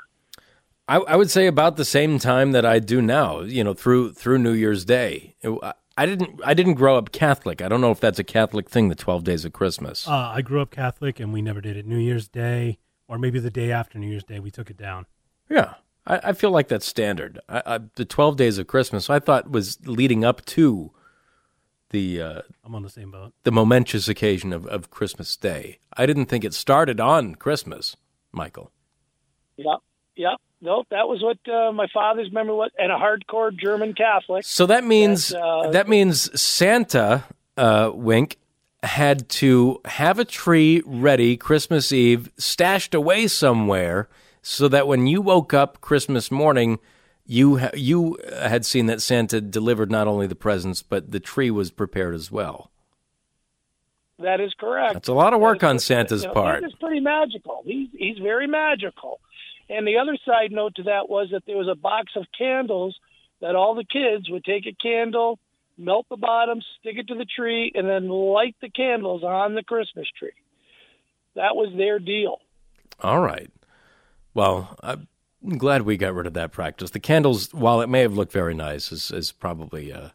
I, 0.86 0.96
I 0.98 1.16
would 1.16 1.30
say 1.30 1.46
about 1.46 1.76
the 1.76 1.84
same 1.84 2.18
time 2.18 2.52
that 2.52 2.64
I 2.64 2.78
do 2.78 3.02
now. 3.02 3.40
You 3.40 3.64
know, 3.64 3.74
through 3.74 4.12
through 4.12 4.38
New 4.38 4.52
Year's 4.52 4.84
Day. 4.84 5.34
It- 5.42 5.58
I 5.96 6.06
didn't 6.06 6.40
I 6.44 6.54
didn't 6.54 6.74
grow 6.74 6.96
up 6.98 7.12
Catholic. 7.12 7.62
I 7.62 7.68
don't 7.68 7.80
know 7.80 7.92
if 7.92 8.00
that's 8.00 8.18
a 8.18 8.24
Catholic 8.24 8.68
thing. 8.68 8.88
The 8.88 8.96
twelve 8.96 9.22
days 9.22 9.44
of 9.44 9.52
Christmas. 9.52 10.08
Uh, 10.08 10.10
I 10.34 10.42
grew 10.42 10.60
up 10.60 10.72
Catholic, 10.72 11.20
and 11.20 11.32
we 11.32 11.40
never 11.40 11.60
did 11.60 11.76
it. 11.76 11.86
New 11.86 11.98
Year's 11.98 12.26
Day, 12.26 12.78
or 13.06 13.16
maybe 13.16 13.38
the 13.38 13.48
day 13.50 13.70
after 13.70 13.96
New 14.00 14.08
Year's 14.08 14.24
Day, 14.24 14.40
we 14.40 14.50
took 14.50 14.70
it 14.70 14.76
down. 14.76 15.06
Yeah, 15.48 15.74
I, 16.04 16.18
I 16.24 16.32
feel 16.32 16.50
like 16.50 16.66
that's 16.66 16.84
standard. 16.84 17.38
I, 17.48 17.62
I, 17.64 17.78
the 17.94 18.04
twelve 18.04 18.36
days 18.36 18.58
of 18.58 18.66
Christmas 18.66 19.08
I 19.08 19.20
thought 19.20 19.48
was 19.48 19.78
leading 19.86 20.24
up 20.24 20.44
to 20.46 20.90
the 21.94 22.20
uh, 22.20 22.42
I'm 22.64 22.74
on 22.74 22.82
the 22.82 22.90
same 22.90 23.12
boat. 23.12 23.32
the 23.44 23.52
momentous 23.52 24.08
occasion 24.08 24.52
of, 24.52 24.66
of 24.66 24.90
Christmas 24.90 25.36
Day. 25.36 25.78
I 25.96 26.06
didn't 26.06 26.26
think 26.26 26.44
it 26.44 26.52
started 26.52 27.00
on 27.00 27.36
Christmas, 27.36 27.96
Michael. 28.32 28.72
Yep, 29.56 29.78
yep. 30.16 30.38
Nope, 30.60 30.86
that 30.90 31.06
was 31.06 31.22
what 31.22 31.38
uh, 31.52 31.72
my 31.72 31.86
father's 31.92 32.32
memory 32.32 32.54
was, 32.54 32.70
and 32.78 32.90
a 32.90 32.96
hardcore 32.96 33.56
German 33.56 33.94
Catholic. 33.94 34.44
So 34.44 34.66
that 34.66 34.82
means 34.82 35.28
That, 35.28 35.40
uh, 35.40 35.70
that 35.70 35.88
means 35.88 36.40
Santa 36.40 37.24
uh, 37.56 37.90
Wink 37.94 38.38
had 38.82 39.28
to 39.28 39.80
have 39.84 40.18
a 40.18 40.24
tree 40.24 40.82
ready 40.84 41.36
Christmas 41.36 41.92
Eve, 41.92 42.30
stashed 42.38 42.94
away 42.94 43.28
somewhere, 43.28 44.08
so 44.42 44.66
that 44.68 44.88
when 44.88 45.06
you 45.06 45.22
woke 45.22 45.54
up 45.54 45.80
Christmas 45.80 46.30
morning, 46.30 46.78
you 47.26 47.58
ha- 47.58 47.70
you 47.74 48.18
had 48.32 48.64
seen 48.66 48.86
that 48.86 49.02
Santa 49.02 49.40
delivered 49.40 49.90
not 49.90 50.06
only 50.06 50.26
the 50.26 50.34
presents 50.34 50.82
but 50.82 51.10
the 51.10 51.20
tree 51.20 51.50
was 51.50 51.70
prepared 51.70 52.14
as 52.14 52.30
well. 52.30 52.70
That 54.18 54.40
is 54.40 54.54
correct. 54.58 54.94
That's 54.94 55.08
a 55.08 55.14
lot 55.14 55.34
of 55.34 55.40
work 55.40 55.64
on 55.64 55.78
Santa's 55.78 56.22
you 56.22 56.28
know, 56.28 56.34
part. 56.34 56.60
Santa's 56.60 56.78
pretty 56.78 57.00
magical. 57.00 57.62
He's 57.64 57.88
he's 57.92 58.18
very 58.18 58.46
magical. 58.46 59.20
And 59.68 59.86
the 59.86 59.98
other 59.98 60.16
side 60.24 60.52
note 60.52 60.74
to 60.76 60.84
that 60.84 61.08
was 61.08 61.28
that 61.32 61.44
there 61.46 61.56
was 61.56 61.68
a 61.68 61.74
box 61.74 62.12
of 62.16 62.26
candles 62.36 62.96
that 63.40 63.56
all 63.56 63.74
the 63.74 63.84
kids 63.84 64.28
would 64.30 64.44
take 64.44 64.66
a 64.66 64.74
candle, 64.80 65.38
melt 65.78 66.06
the 66.10 66.16
bottom, 66.16 66.60
stick 66.80 66.96
it 66.98 67.08
to 67.08 67.14
the 67.14 67.24
tree, 67.24 67.72
and 67.74 67.88
then 67.88 68.08
light 68.08 68.54
the 68.60 68.68
candles 68.68 69.24
on 69.24 69.54
the 69.54 69.62
Christmas 69.62 70.06
tree. 70.18 70.32
That 71.34 71.56
was 71.56 71.74
their 71.76 71.98
deal. 71.98 72.40
All 73.00 73.20
right. 73.20 73.50
Well, 74.34 74.76
I'm 75.44 75.58
glad 75.58 75.82
we 75.82 75.96
got 75.96 76.14
rid 76.14 76.26
of 76.26 76.34
that 76.34 76.52
practice. 76.52 76.90
The 76.90 77.00
candles, 77.00 77.52
while 77.52 77.80
it 77.82 77.88
may 77.88 78.00
have 78.00 78.14
looked 78.14 78.32
very 78.32 78.54
nice, 78.54 78.90
is, 78.90 79.10
is 79.10 79.30
probably 79.30 79.92
uh, 79.92 80.10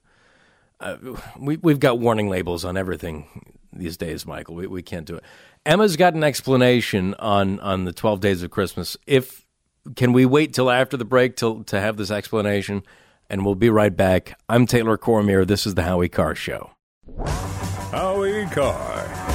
uh, 0.80 0.98
we 1.38 1.58
we've 1.58 1.80
got 1.80 2.00
warning 2.00 2.30
labels 2.30 2.66
on 2.66 2.78
everything 2.78 3.56
these 3.72 3.98
days, 3.98 4.26
Michael. 4.26 4.56
We 4.56 4.68
we 4.68 4.82
can't 4.82 5.06
do 5.06 5.18
it. 5.18 5.24
Emma's 5.66 5.98
got 5.98 6.14
an 6.14 6.24
explanation 6.24 7.14
on 7.20 7.60
on 7.60 7.86
the 7.86 7.94
twelve 7.94 8.22
days 8.22 8.42
of 8.42 8.50
Christmas. 8.50 8.98
If 9.06 9.46
can 9.96 10.14
we 10.14 10.26
wait 10.26 10.54
till 10.54 10.70
after 10.70 10.98
the 10.98 11.06
break 11.06 11.36
till 11.36 11.64
to 11.66 11.80
have 11.80 11.98
this 11.98 12.12
explanation, 12.12 12.84
and 13.30 13.46
we'll 13.46 13.56
be 13.56 13.70
right 13.70 13.96
back. 13.96 14.40
I'm 14.50 14.66
Taylor 14.66 14.98
Cormier. 14.98 15.46
This 15.46 15.68
is 15.68 15.76
the 15.76 15.84
Howie 15.84 16.10
Carr 16.10 16.36
Show. 16.36 16.72
Howie 17.92 18.48
Carr. 18.48 19.29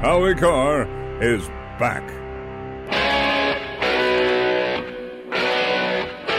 Howie 0.00 0.36
Carr 0.36 0.82
is 1.20 1.44
back. 1.76 2.04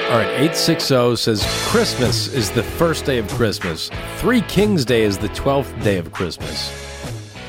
All 0.10 0.18
right, 0.18 0.30
860 0.30 1.18
says 1.18 1.46
Christmas 1.68 2.34
is 2.34 2.52
the 2.52 2.64
first 2.64 3.04
day 3.04 3.18
of 3.18 3.28
Christmas. 3.32 3.92
Three 4.20 4.40
Kings 4.44 4.86
Day 4.86 5.02
is 5.02 5.18
the 5.18 5.28
12th 5.30 5.84
day 5.84 5.98
of 5.98 6.14
Christmas. 6.14 6.72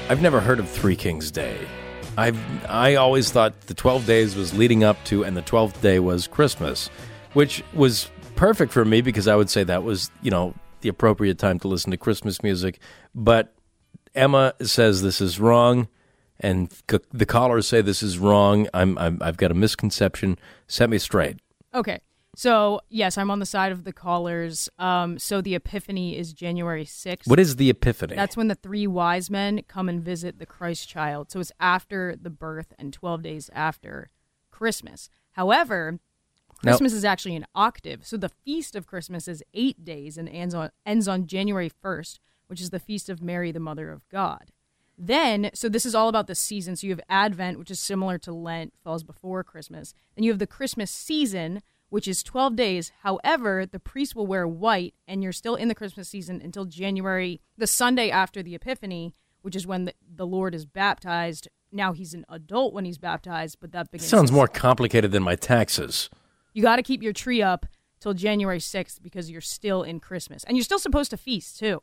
I've 0.08 0.20
never 0.20 0.40
heard 0.40 0.58
of 0.58 0.68
Three 0.68 0.96
Kings 0.96 1.30
Day. 1.30 1.56
I've 2.18 2.36
I 2.68 2.96
always 2.96 3.30
thought 3.30 3.61
the 3.68 3.74
12 3.74 4.04
days 4.04 4.34
was 4.34 4.52
leading 4.52 4.82
up 4.82 4.96
to 5.04 5.24
and 5.24 5.36
the 5.36 5.42
12th 5.42 5.80
day 5.80 6.00
was 6.00 6.26
Christmas, 6.26 6.90
which 7.34 7.62
was 7.72 8.11
perfect 8.34 8.72
for 8.72 8.84
me 8.84 9.00
because 9.00 9.28
I 9.28 9.36
would 9.36 9.48
say 9.48 9.62
that 9.62 9.84
was, 9.84 10.11
you 10.22 10.32
know, 10.32 10.56
the 10.80 10.88
appropriate 10.88 11.38
time 11.38 11.61
to 11.61 11.68
listen 11.68 11.92
to 11.92 11.96
Christmas 11.96 12.42
music, 12.42 12.80
but 13.14 13.54
Emma 14.12 14.54
says 14.61 15.02
this 15.02 15.20
is 15.20 15.38
wrong 15.38 15.86
and 16.41 16.72
c- 16.91 16.99
the 17.12 17.26
callers 17.26 17.68
say 17.68 17.80
this 17.82 18.03
is 18.03 18.18
wrong. 18.18 18.68
I'm, 18.74 18.97
I'm 18.99 19.18
I've 19.22 19.36
got 19.36 19.51
a 19.51 19.55
misconception. 19.55 20.38
Set 20.66 20.91
me 20.91 20.99
straight. 20.99 21.38
Okay. 21.74 22.01
So, 22.36 22.80
yes, 22.88 23.18
I'm 23.18 23.30
on 23.30 23.41
the 23.41 23.47
side 23.47 23.72
of 23.72 23.82
the 23.84 23.93
callers. 23.93 24.68
Um, 24.78 25.18
so, 25.18 25.41
the 25.41 25.57
Epiphany 25.57 26.16
is 26.16 26.32
January 26.32 26.84
6th. 26.84 27.26
What 27.26 27.41
is 27.41 27.57
the 27.57 27.68
Epiphany? 27.70 28.14
That's 28.14 28.36
when 28.36 28.47
the 28.49 28.55
three 28.55 28.86
wise 28.86 29.30
men 29.30 29.62
come 29.66 29.88
and 29.88 30.01
visit 30.01 30.38
the 30.38 30.47
Christ 30.47 30.88
child. 30.88 31.30
So, 31.32 31.41
it's 31.41 31.51
after 31.59 32.14
the 32.16 32.30
birth 32.30 32.72
and 32.78 32.93
12 32.93 33.22
days 33.22 33.51
after 33.53 34.11
Christmas. 34.51 35.11
However, 35.32 35.99
Now- 36.62 36.70
Christmas 36.72 36.93
is 36.93 37.05
actually 37.05 37.34
an 37.34 37.47
octave. 37.55 38.07
So, 38.07 38.16
the 38.16 38.28
Feast 38.28 38.76
of 38.76 38.86
Christmas 38.86 39.26
is 39.26 39.43
eight 39.53 39.84
days 39.84 40.16
and 40.16 40.28
ends 40.28 40.55
on, 40.55 40.70
ends 40.86 41.09
on 41.09 41.26
January 41.26 41.70
1st, 41.84 42.20
which 42.47 42.61
is 42.61 42.70
the 42.70 42.78
Feast 42.80 43.09
of 43.09 43.20
Mary, 43.20 43.51
the 43.51 43.61
Mother 43.61 43.91
of 43.91 44.09
God. 44.09 44.53
Then, 45.03 45.51
so 45.55 45.70
this 45.70 45.86
is 45.86 45.94
all 45.94 46.11
about 46.11 46.26
the 46.26 46.34
season. 46.34 46.76
So 46.76 46.86
you 46.86 46.92
have 46.92 47.01
Advent, 47.09 47.59
which 47.59 47.70
is 47.70 47.80
similar 47.80 48.18
to 48.18 48.32
Lent, 48.34 48.74
falls 48.84 49.03
before 49.03 49.42
Christmas. 49.42 49.94
Then 50.14 50.24
you 50.24 50.30
have 50.30 50.38
the 50.38 50.46
Christmas 50.46 50.90
season, 50.90 51.62
which 51.88 52.07
is 52.07 52.22
12 52.22 52.55
days. 52.55 52.92
However, 53.03 53.64
the 53.64 53.80
priest 53.80 54.14
will 54.14 54.26
wear 54.26 54.46
white, 54.46 54.92
and 55.09 55.22
you're 55.22 55.32
still 55.32 55.55
in 55.55 55.68
the 55.68 55.74
Christmas 55.74 56.11
season 56.11 56.42
until 56.44 56.66
January, 56.66 57.40
the 57.57 57.66
Sunday 57.66 58.11
after 58.11 58.42
the 58.42 58.55
Epiphany, 58.55 59.14
which 59.40 59.57
is 59.57 59.66
when 59.66 59.86
the, 59.86 59.94
the 60.07 60.26
Lord 60.26 60.55
is 60.55 60.66
baptized. 60.66 61.48
Now 61.72 61.94
he's 61.94 62.12
an 62.12 62.26
adult 62.28 62.74
when 62.74 62.84
he's 62.84 62.98
baptized, 62.98 63.57
but 63.59 63.72
that 63.72 63.90
begins. 63.90 64.11
Sounds 64.11 64.30
more 64.30 64.48
complicated 64.48 65.12
than 65.12 65.22
my 65.22 65.34
taxes. 65.34 66.11
You 66.53 66.61
got 66.61 66.76
to 66.76 66.82
keep 66.82 67.03
your 67.03 67.14
tree 67.14 67.40
up 67.40 67.64
till 68.01 68.12
January 68.12 68.59
6th 68.59 69.01
because 69.03 69.30
you're 69.30 69.40
still 69.40 69.82
in 69.82 69.98
Christmas. 69.98 70.44
And 70.44 70.59
you're 70.59 70.64
still 70.64 70.78
supposed 70.78 71.11
to 71.12 71.16
feast, 71.16 71.59
too. 71.59 71.80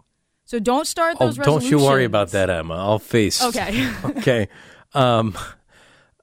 So 0.47 0.59
don't 0.59 0.87
start 0.87 1.17
Oh, 1.19 1.25
those 1.25 1.35
don't 1.35 1.69
you 1.69 1.77
worry 1.77 2.05
about 2.05 2.29
that, 2.29 2.49
Emma. 2.49 2.73
I'll 2.73 2.99
face. 2.99 3.43
Okay. 3.43 3.93
okay. 4.05 4.47
Um, 4.93 5.37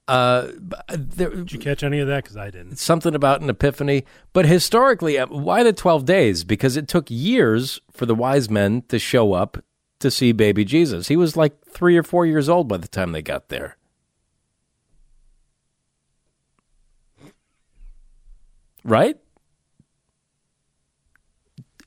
uh, 0.07 0.47
there, 0.89 1.29
Did 1.29 1.51
you 1.51 1.59
catch 1.59 1.83
any 1.83 1.99
of 1.99 2.07
that? 2.07 2.23
Because 2.23 2.35
I 2.35 2.49
didn't. 2.49 2.77
something 2.77 3.13
about 3.13 3.41
an 3.41 3.49
epiphany, 3.51 4.03
but 4.33 4.47
historically, 4.47 5.17
why 5.17 5.61
the 5.61 5.73
twelve 5.73 6.05
days? 6.05 6.43
Because 6.43 6.75
it 6.75 6.87
took 6.87 7.05
years 7.07 7.79
for 7.91 8.07
the 8.07 8.15
wise 8.15 8.49
men 8.49 8.81
to 8.87 8.97
show 8.97 9.33
up 9.33 9.63
to 9.99 10.09
see 10.09 10.31
baby 10.31 10.65
Jesus. 10.65 11.07
He 11.07 11.15
was 11.15 11.37
like 11.37 11.63
three 11.69 11.95
or 11.95 12.03
four 12.03 12.25
years 12.25 12.49
old 12.49 12.67
by 12.67 12.77
the 12.77 12.87
time 12.87 13.11
they 13.11 13.21
got 13.21 13.49
there. 13.49 13.77
Right? 18.83 19.17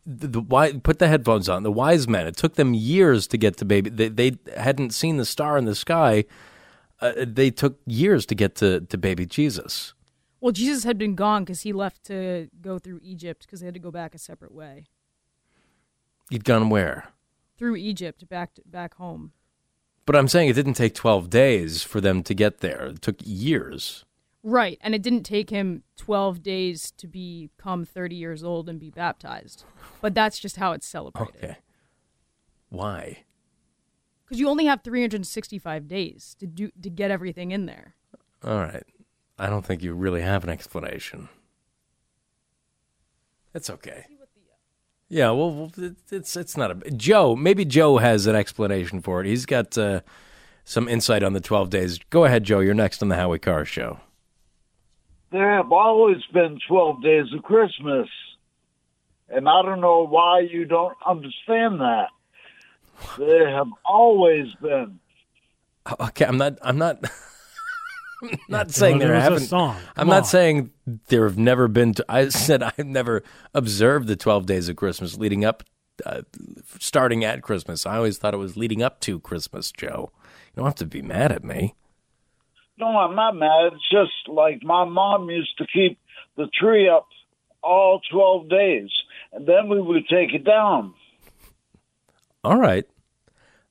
The, 0.08 0.26
the 0.26 0.40
why 0.40 0.72
put 0.72 0.98
the 0.98 1.08
headphones 1.08 1.48
on. 1.48 1.62
The 1.62 1.72
wise 1.72 2.08
men. 2.08 2.26
It 2.26 2.36
took 2.36 2.54
them 2.54 2.72
years 2.72 3.26
to 3.28 3.36
get 3.36 3.56
to 3.58 3.64
baby. 3.64 3.90
They, 3.90 4.08
they 4.08 4.32
hadn't 4.56 4.94
seen 4.94 5.18
the 5.18 5.24
star 5.26 5.58
in 5.58 5.66
the 5.66 5.74
sky. 5.74 6.24
Uh, 7.00 7.12
they 7.18 7.50
took 7.50 7.78
years 7.86 8.26
to 8.26 8.34
get 8.34 8.54
to, 8.56 8.80
to 8.80 8.98
baby 8.98 9.26
Jesus. 9.26 9.92
Well, 10.40 10.52
Jesus 10.52 10.84
had 10.84 10.98
been 10.98 11.14
gone 11.14 11.44
because 11.44 11.60
he 11.60 11.72
left 11.72 12.04
to 12.06 12.48
go 12.60 12.78
through 12.78 13.00
Egypt 13.02 13.42
because 13.46 13.60
they 13.60 13.66
had 13.66 13.74
to 13.74 13.80
go 13.80 13.90
back 13.90 14.14
a 14.14 14.18
separate 14.18 14.52
way 14.54 14.86
He'd 16.30 16.44
gone 16.44 16.70
where? 16.70 17.08
through 17.56 17.76
Egypt 17.76 18.28
back 18.28 18.54
to, 18.54 18.62
back 18.64 18.94
home. 18.94 19.32
But 20.06 20.16
I'm 20.16 20.28
saying 20.28 20.48
it 20.48 20.54
didn't 20.54 20.74
take 20.74 20.94
12 20.94 21.28
days 21.28 21.82
for 21.82 22.00
them 22.00 22.22
to 22.22 22.34
get 22.34 22.60
there. 22.60 22.86
It 22.86 23.02
took 23.02 23.16
years. 23.20 24.04
Right, 24.44 24.78
and 24.80 24.94
it 24.94 25.02
didn't 25.02 25.24
take 25.24 25.50
him 25.50 25.82
twelve 25.96 26.42
days 26.42 26.92
to 26.92 27.06
become 27.06 27.84
thirty 27.84 28.14
years 28.14 28.44
old 28.44 28.68
and 28.68 28.78
be 28.78 28.90
baptized, 28.90 29.64
but 30.00 30.14
that's 30.14 30.38
just 30.38 30.56
how 30.56 30.72
it's 30.72 30.86
celebrated. 30.86 31.34
Okay. 31.36 31.56
Why? 32.68 33.24
Because 34.24 34.38
you 34.38 34.48
only 34.48 34.66
have 34.66 34.82
three 34.82 35.00
hundred 35.00 35.26
sixty-five 35.26 35.88
days 35.88 36.36
to 36.38 36.46
do 36.46 36.70
to 36.80 36.88
get 36.88 37.10
everything 37.10 37.50
in 37.50 37.66
there. 37.66 37.94
All 38.44 38.58
right. 38.58 38.84
I 39.38 39.48
don't 39.48 39.64
think 39.64 39.82
you 39.82 39.92
really 39.92 40.22
have 40.22 40.44
an 40.44 40.50
explanation. 40.50 41.28
It's 43.54 43.70
okay. 43.70 44.06
Yeah, 45.08 45.30
well, 45.30 45.50
well, 45.50 45.70
it's 46.10 46.36
it's 46.36 46.56
not 46.56 46.70
a 46.86 46.90
Joe. 46.90 47.34
Maybe 47.34 47.64
Joe 47.64 47.98
has 47.98 48.26
an 48.26 48.36
explanation 48.36 49.00
for 49.00 49.20
it. 49.20 49.26
He's 49.26 49.46
got 49.46 49.76
uh, 49.78 50.02
some 50.64 50.86
insight 50.88 51.22
on 51.22 51.32
the 51.32 51.40
twelve 51.40 51.70
days. 51.70 51.98
Go 52.10 52.24
ahead, 52.24 52.44
Joe. 52.44 52.60
You're 52.60 52.74
next 52.74 53.02
on 53.02 53.08
the 53.08 53.16
Howie 53.16 53.38
Carr 53.38 53.64
Show. 53.64 54.00
There 55.30 55.56
have 55.56 55.72
always 55.72 56.22
been 56.32 56.58
12 56.68 57.02
days 57.02 57.26
of 57.36 57.42
Christmas. 57.42 58.08
And 59.28 59.48
I 59.48 59.62
don't 59.62 59.80
know 59.80 60.06
why 60.06 60.40
you 60.40 60.64
don't 60.64 60.96
understand 61.06 61.80
that. 61.80 62.08
There 63.18 63.48
have 63.54 63.68
always 63.84 64.46
been. 64.62 64.98
Okay, 66.00 66.24
I'm 66.24 66.38
not. 66.38 66.58
I'm 66.62 66.78
not. 66.78 66.98
I'm 68.22 68.38
not 68.48 68.70
Yeah, 68.70 68.72
saying 68.72 68.98
there 68.98 69.08
there 69.08 69.16
a 69.16 69.20
haven't. 69.20 69.40
song. 69.40 69.76
I'm 69.96 70.08
Come 70.08 70.08
not 70.08 70.26
saying 70.26 70.70
there 71.08 71.24
have 71.24 71.38
never 71.38 71.68
been. 71.68 71.94
To, 71.94 72.04
I 72.08 72.28
said 72.30 72.62
I've 72.78 72.78
never 72.78 73.22
observed 73.54 74.08
the 74.08 74.16
12 74.16 74.46
days 74.46 74.68
of 74.68 74.76
Christmas 74.76 75.16
leading 75.16 75.44
up, 75.44 75.62
uh, 76.04 76.22
starting 76.78 77.24
at 77.24 77.42
Christmas. 77.42 77.86
I 77.86 77.96
always 77.96 78.18
thought 78.18 78.34
it 78.34 78.38
was 78.38 78.56
leading 78.56 78.82
up 78.82 79.00
to 79.02 79.20
Christmas. 79.20 79.70
Joe, 79.70 80.10
you 80.48 80.52
don't 80.56 80.64
have 80.66 80.74
to 80.76 80.86
be 80.86 81.02
mad 81.02 81.30
at 81.32 81.44
me. 81.44 81.74
No, 82.78 82.86
I'm 82.86 83.16
not 83.16 83.34
mad. 83.34 83.72
It's 83.72 83.90
just 83.90 84.28
like 84.28 84.62
my 84.62 84.84
mom 84.84 85.28
used 85.30 85.58
to 85.58 85.66
keep 85.66 85.98
the 86.36 86.46
tree 86.46 86.88
up 86.88 87.08
all 87.62 88.00
12 88.10 88.48
days. 88.48 88.90
And 89.32 89.46
then 89.46 89.68
we 89.68 89.80
would 89.80 90.08
take 90.08 90.32
it 90.32 90.44
down. 90.44 90.94
All 92.44 92.58
right. 92.58 92.86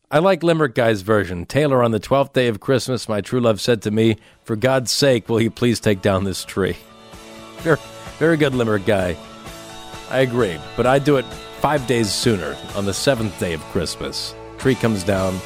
I 0.10 0.20
like 0.20 0.44
Limerick 0.44 0.76
Guy's 0.76 1.02
version. 1.02 1.46
Taylor, 1.46 1.84
on 1.84 1.92
the 1.92 2.00
12th 2.00 2.34
day 2.34 2.48
of 2.48 2.60
Christmas, 2.60 3.10
my 3.10 3.22
true 3.22 3.42
love 3.42 3.60
said 3.60 3.82
to 3.82 3.92
me, 3.92 4.18
For 4.44 4.56
God's 4.56 4.92
sake, 4.92 5.28
will 5.28 5.42
you 5.42 5.52
please 5.52 5.80
take 5.80 6.02
down 6.02 6.24
this 6.24 6.46
tree? 6.46 6.78
Very, 7.60 7.78
very 8.20 8.38
good, 8.38 8.54
Limerick 8.54 8.86
Guy. 8.86 9.18
I 10.10 10.20
agree, 10.20 10.58
but 10.78 10.86
I'd 10.86 11.04
do 11.04 11.18
it 11.18 11.26
five 11.60 11.86
days 11.88 12.14
sooner, 12.14 12.56
on 12.76 12.86
the 12.86 12.94
seventh 12.94 13.38
day 13.40 13.54
of 13.54 13.62
Christmas. 13.72 14.36
Tree 14.60 14.76
comes 14.76 15.04
down. 15.04 15.40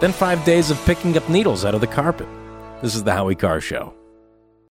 Then 0.00 0.12
five 0.12 0.44
days 0.44 0.70
of 0.70 0.84
picking 0.84 1.16
up 1.16 1.28
needles 1.28 1.64
out 1.64 1.74
of 1.74 1.80
the 1.80 1.86
carpet. 1.86 2.28
This 2.80 2.94
is 2.94 3.02
the 3.02 3.12
Howie 3.12 3.34
Carr 3.34 3.60
Show. 3.60 3.97